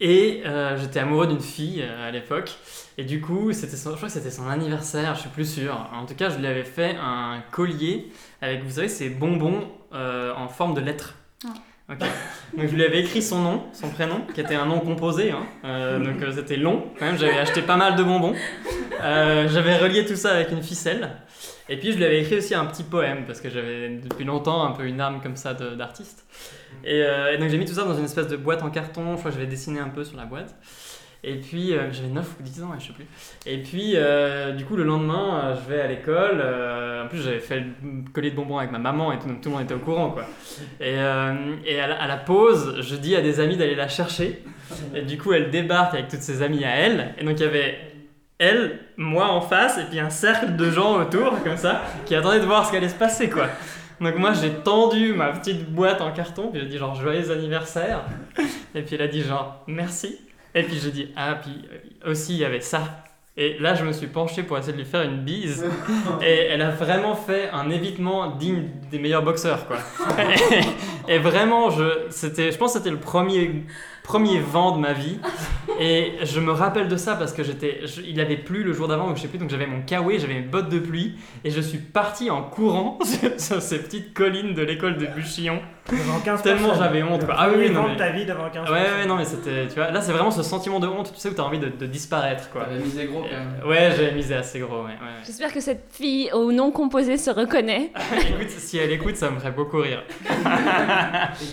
et 0.00 0.42
euh, 0.46 0.76
j'étais 0.76 1.00
amoureux 1.00 1.26
d'une 1.26 1.40
fille 1.40 1.82
euh, 1.82 2.08
à 2.08 2.10
l'époque 2.10 2.56
et 2.98 3.04
du 3.04 3.20
coup 3.20 3.52
c'était 3.52 3.76
son, 3.76 3.90
je 3.90 3.96
crois 3.96 4.08
que 4.08 4.14
c'était 4.14 4.30
son 4.30 4.48
anniversaire, 4.48 5.14
je 5.14 5.20
suis 5.20 5.28
plus 5.28 5.52
sûr. 5.52 5.76
En 5.92 6.06
tout 6.06 6.14
cas, 6.14 6.30
je 6.30 6.38
lui 6.38 6.46
avais 6.46 6.64
fait 6.64 6.96
un 7.00 7.42
collier 7.50 8.12
avec, 8.40 8.62
vous 8.62 8.70
savez, 8.70 8.88
ces 8.88 9.10
bonbons 9.10 9.68
euh, 9.92 10.32
en 10.34 10.48
forme 10.48 10.74
de 10.74 10.80
lettres. 10.80 11.14
Ok. 11.90 12.00
Donc 12.56 12.68
je 12.68 12.74
lui 12.74 12.84
avais 12.84 13.00
écrit 13.00 13.22
son 13.22 13.40
nom, 13.40 13.62
son 13.72 13.88
prénom, 13.88 14.20
qui 14.34 14.42
était 14.42 14.54
un 14.54 14.66
nom 14.66 14.78
composé, 14.80 15.30
hein. 15.30 15.98
Donc 16.00 16.16
c'était 16.34 16.58
long. 16.58 16.84
Quand 16.98 17.06
même, 17.06 17.16
j'avais 17.16 17.38
acheté 17.38 17.62
pas 17.62 17.76
mal 17.76 17.96
de 17.96 18.02
bonbons. 18.02 18.34
J'avais 19.00 19.78
relié 19.78 20.04
tout 20.04 20.16
ça 20.16 20.32
avec 20.32 20.50
une 20.50 20.62
ficelle. 20.62 21.16
Et 21.68 21.76
puis 21.76 21.92
je 21.92 21.98
lui 21.98 22.04
avais 22.04 22.20
écrit 22.20 22.36
aussi 22.36 22.54
un 22.54 22.64
petit 22.64 22.82
poème 22.82 23.24
parce 23.26 23.40
que 23.40 23.50
j'avais 23.50 23.90
depuis 23.90 24.24
longtemps 24.24 24.64
un 24.64 24.72
peu 24.72 24.86
une 24.86 25.00
âme 25.00 25.20
comme 25.22 25.36
ça 25.36 25.52
d'artiste. 25.54 26.26
Et, 26.84 27.02
euh, 27.02 27.34
et 27.34 27.38
donc 27.38 27.50
j'ai 27.50 27.58
mis 27.58 27.66
tout 27.66 27.74
ça 27.74 27.84
dans 27.84 27.96
une 27.96 28.04
espèce 28.04 28.28
de 28.28 28.36
boîte 28.36 28.62
en 28.62 28.70
carton. 28.70 29.12
Je 29.12 29.18
crois 29.18 29.30
que 29.30 29.36
j'avais 29.36 29.50
dessiné 29.50 29.78
un 29.78 29.88
peu 29.88 30.04
sur 30.04 30.16
la 30.16 30.24
boîte. 30.24 30.54
Et 31.24 31.34
puis 31.34 31.74
euh, 31.74 31.92
j'avais 31.92 32.08
9 32.08 32.36
ou 32.38 32.42
10 32.42 32.62
ans, 32.62 32.70
je 32.78 32.86
sais 32.86 32.92
plus. 32.92 33.06
Et 33.44 33.58
puis 33.58 33.94
euh, 33.96 34.52
du 34.52 34.64
coup 34.64 34.76
le 34.76 34.84
lendemain, 34.84 35.54
je 35.56 35.68
vais 35.68 35.80
à 35.80 35.88
l'école. 35.88 36.40
en 36.40 37.08
plus 37.08 37.20
j'avais 37.20 37.40
fait 37.40 37.60
le 37.60 38.10
collier 38.12 38.30
de 38.30 38.36
bonbons 38.36 38.58
avec 38.58 38.70
ma 38.70 38.78
maman 38.78 39.12
et 39.12 39.18
tout, 39.18 39.28
donc 39.28 39.42
tout 39.42 39.50
le 39.50 39.56
monde 39.56 39.64
était 39.64 39.74
au 39.74 39.80
courant 39.80 40.10
quoi. 40.10 40.24
Et, 40.80 40.94
et 40.94 41.80
à, 41.80 41.86
la, 41.86 42.00
à 42.00 42.06
la 42.06 42.16
pause, 42.16 42.76
je 42.80 42.94
dis 42.94 43.14
à 43.14 43.20
des 43.20 43.40
amis 43.40 43.56
d'aller 43.56 43.74
la 43.74 43.88
chercher. 43.88 44.42
Et 44.94 45.02
du 45.02 45.18
coup 45.18 45.32
elle 45.32 45.50
débarque 45.50 45.94
avec 45.94 46.08
toutes 46.08 46.20
ses 46.20 46.40
amies 46.40 46.64
à 46.64 46.74
elle. 46.76 47.14
Et 47.18 47.24
donc 47.24 47.38
il 47.40 47.42
y 47.42 47.46
avait 47.46 47.78
elle, 48.38 48.78
moi 48.96 49.28
en 49.28 49.40
face, 49.40 49.78
et 49.78 49.84
puis 49.84 49.98
un 49.98 50.10
cercle 50.10 50.56
de 50.56 50.70
gens 50.70 51.00
autour, 51.00 51.42
comme 51.42 51.56
ça, 51.56 51.82
qui 52.06 52.14
attendaient 52.14 52.40
de 52.40 52.46
voir 52.46 52.64
ce 52.64 52.70
qui 52.70 52.76
allait 52.76 52.88
se 52.88 52.94
passer, 52.94 53.28
quoi. 53.28 53.48
Donc 54.00 54.16
moi 54.16 54.32
j'ai 54.32 54.50
tendu 54.50 55.12
ma 55.12 55.32
petite 55.32 55.68
boîte 55.68 56.00
en 56.00 56.12
carton, 56.12 56.50
puis 56.52 56.60
j'ai 56.60 56.66
dit 56.66 56.78
genre 56.78 56.94
joyeux 56.94 57.32
anniversaire, 57.32 58.04
et 58.74 58.82
puis 58.82 58.94
elle 58.94 59.02
a 59.02 59.08
dit 59.08 59.22
genre 59.22 59.64
merci, 59.66 60.20
et 60.54 60.62
puis 60.62 60.78
j'ai 60.80 60.92
dit 60.92 61.08
ah, 61.16 61.36
puis 61.42 61.68
euh, 61.72 62.12
aussi 62.12 62.34
il 62.34 62.38
y 62.38 62.44
avait 62.44 62.60
ça. 62.60 63.04
Et 63.36 63.56
là 63.58 63.74
je 63.74 63.84
me 63.84 63.92
suis 63.92 64.06
penché 64.06 64.44
pour 64.44 64.56
essayer 64.56 64.72
de 64.72 64.78
lui 64.78 64.84
faire 64.84 65.02
une 65.02 65.22
bise, 65.24 65.66
et 66.22 66.46
elle 66.48 66.62
a 66.62 66.70
vraiment 66.70 67.16
fait 67.16 67.50
un 67.52 67.70
évitement 67.70 68.36
digne 68.36 68.68
des 68.88 69.00
meilleurs 69.00 69.24
boxeurs, 69.24 69.66
quoi. 69.66 69.78
Et, 71.08 71.18
vraiment, 71.18 71.70
je, 71.70 71.84
je 72.10 72.56
pense 72.56 72.74
que 72.74 72.78
c'était 72.78 72.90
le 72.90 72.98
premier, 72.98 73.64
premier 74.04 74.38
vent 74.40 74.76
de 74.76 74.80
ma 74.80 74.92
vie. 74.92 75.18
Et 75.80 76.14
je 76.24 76.40
me 76.40 76.50
rappelle 76.50 76.88
de 76.88 76.96
ça 76.96 77.14
parce 77.14 77.32
que 77.32 77.44
j'étais, 77.44 77.80
il 78.04 78.20
avait 78.20 78.36
plu 78.36 78.64
le 78.64 78.72
jour 78.72 78.88
d'avant 78.88 79.12
ou 79.12 79.16
je 79.16 79.22
sais 79.22 79.28
plus, 79.28 79.38
donc 79.38 79.48
j'avais 79.48 79.66
mon 79.66 79.80
kawaii, 79.82 80.18
j'avais 80.18 80.34
mes 80.34 80.42
bottes 80.42 80.68
de 80.68 80.80
pluie 80.80 81.14
et 81.44 81.50
je 81.50 81.60
suis 81.60 81.78
parti 81.78 82.30
en 82.30 82.42
courant 82.42 82.98
sur, 83.04 83.40
sur 83.40 83.62
ces 83.62 83.78
petites 83.78 84.12
collines 84.12 84.54
de 84.54 84.62
l'école 84.62 84.98
de 84.98 85.06
Buchillon. 85.06 85.60
Devant 85.90 86.18
15 86.20 86.42
Tellement 86.42 86.74
j'avais 86.74 87.02
honte, 87.02 87.24
quoi. 87.24 87.34
Ah 87.38 87.48
oui, 87.54 87.70
non, 87.70 87.84
mais- 87.88 87.94
de 87.94 87.98
ta 87.98 88.10
vie 88.10 88.26
devant 88.26 88.50
15 88.50 88.68
Ouais, 88.70 88.76
ouais, 88.76 89.06
non, 89.06 89.16
mais 89.16 89.24
c'était. 89.24 89.66
Tu 89.68 89.74
vois, 89.74 89.90
là, 89.90 90.00
c'est 90.02 90.12
vraiment 90.12 90.30
ce 90.30 90.42
sentiment 90.42 90.80
de 90.80 90.86
honte, 90.86 91.12
tu 91.14 91.18
sais, 91.20 91.30
où 91.30 91.34
t'as 91.34 91.42
envie 91.44 91.58
de, 91.58 91.68
de 91.68 91.86
disparaître, 91.86 92.50
quoi. 92.50 92.64
T'avais 92.64 92.78
misé 92.80 93.06
gros 93.06 93.20
quand 93.22 93.28
même. 93.28 93.66
Ouais, 93.66 93.90
j'avais 93.96 94.12
misé 94.12 94.34
assez 94.34 94.60
gros, 94.60 94.76
ouais. 94.78 94.82
ouais, 94.82 94.88
ouais. 94.90 95.22
J'espère 95.26 95.52
que 95.52 95.60
cette 95.60 95.86
fille 95.90 96.30
au 96.32 96.52
nom 96.52 96.70
composé 96.70 97.16
se 97.16 97.30
reconnaît 97.30 97.90
écoute, 98.12 98.50
si 98.50 98.78
elle 98.78 98.92
écoute, 98.92 99.16
ça 99.16 99.30
me 99.30 99.38
ferait 99.38 99.50
beaucoup 99.52 99.78
rire. 99.78 100.02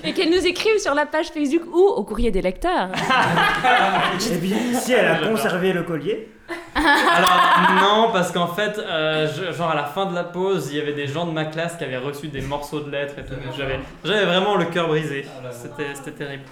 et 0.04 0.14
qu'elle 0.14 0.30
nous 0.30 0.46
écrive 0.46 0.78
sur 0.80 0.94
la 0.94 1.06
page 1.06 1.28
Facebook 1.28 1.64
ou 1.74 1.80
au 1.80 2.04
courrier 2.04 2.32
des 2.32 2.42
lecteurs. 2.42 2.90
Et 4.32 4.38
bien, 4.38 4.58
si 4.74 4.94
elle 4.94 5.08
a 5.08 5.16
conservé 5.28 5.74
le 5.74 5.84
collier, 5.84 6.30
Alors, 6.76 7.72
non, 7.82 8.10
parce 8.12 8.32
qu'en 8.32 8.48
fait, 8.48 8.78
euh, 8.78 9.28
je- 9.28 9.52
genre 9.54 9.72
à 9.72 9.76
la 9.76 9.86
fin 9.86 10.06
de 10.06 10.14
la 10.16 10.24
pause, 10.24 10.70
il 10.72 10.78
y 10.78 10.82
avait 10.82 10.94
des 10.94 11.08
gens 11.08 11.26
de 11.26 11.32
ma 11.32 11.46
classe 11.46 11.76
qui 11.78 11.84
avaient 11.84 11.98
reçu 11.98 12.28
des 12.28 12.42
morceaux 12.42 12.82
de 12.82 12.92
lettres 12.92 13.16
et 13.20 13.24
tout. 13.24 13.34
J'avais, 13.58 13.80
j'avais 14.04 14.26
vraiment 14.26 14.56
le 14.56 14.66
cœur 14.66 14.88
brisé. 14.88 15.26
C'était, 15.52 15.96
c'était 15.96 16.12
terrible. 16.12 16.44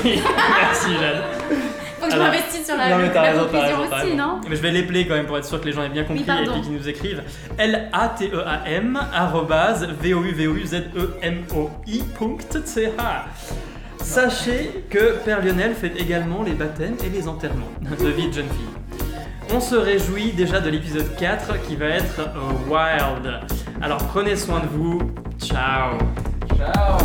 Merci, 0.03 0.21
merci 0.61 0.89
Jeanne. 0.99 1.21
Faut 1.99 2.07
que 2.07 2.13
je 2.13 2.17
m'investisse 2.17 2.65
sur 2.65 2.75
la, 2.77 2.89
Non, 2.89 2.97
mais 2.97 3.11
t'as 3.11 3.21
la 3.21 3.31
raison, 3.31 3.43
t'as 3.51 3.59
conclusion 3.59 3.77
raison, 3.77 3.89
t'as 3.89 3.97
aussi, 3.97 4.05
raison. 4.11 4.17
non 4.17 4.41
Mais 4.49 4.55
je 4.55 4.61
vais 4.61 4.71
les 4.71 4.83
player 4.83 5.07
quand 5.07 5.13
même 5.15 5.25
pour 5.27 5.37
être 5.37 5.45
sûr 5.45 5.59
que 5.61 5.65
les 5.65 5.71
gens 5.71 5.83
aient 5.83 5.89
bien 5.89 6.03
compris 6.03 6.23
et 6.23 6.25
pardon. 6.25 6.51
puis 6.53 6.61
qu'ils 6.61 6.73
nous 6.73 6.89
écrivent. 6.89 7.21
L-A-T-E-A-M 7.57 8.99
arrobase 9.13 9.87
V-O-U-V-O-U-Z-E-M-O-I.ch. 10.01 12.91
Sachez 14.01 14.83
que 14.89 15.17
Père 15.23 15.43
Lionel 15.45 15.75
fait 15.75 15.93
également 15.99 16.41
les 16.43 16.53
baptêmes 16.53 16.97
et 17.05 17.09
les 17.09 17.27
enterrements 17.27 17.69
de 17.99 18.07
vie 18.07 18.27
de 18.29 18.33
jeune 18.33 18.49
fille. 18.49 18.65
On 19.53 19.59
se 19.59 19.75
réjouit 19.75 20.31
déjà 20.31 20.59
de 20.59 20.69
l'épisode 20.69 21.15
4 21.17 21.61
qui 21.67 21.75
va 21.75 21.85
être 21.87 22.19
euh, 22.19 22.51
Wild. 22.67 23.39
Alors 23.81 23.99
prenez 24.07 24.35
soin 24.35 24.59
de 24.61 24.67
vous. 24.67 24.99
Ciao. 25.39 25.97
Ciao 26.57 26.97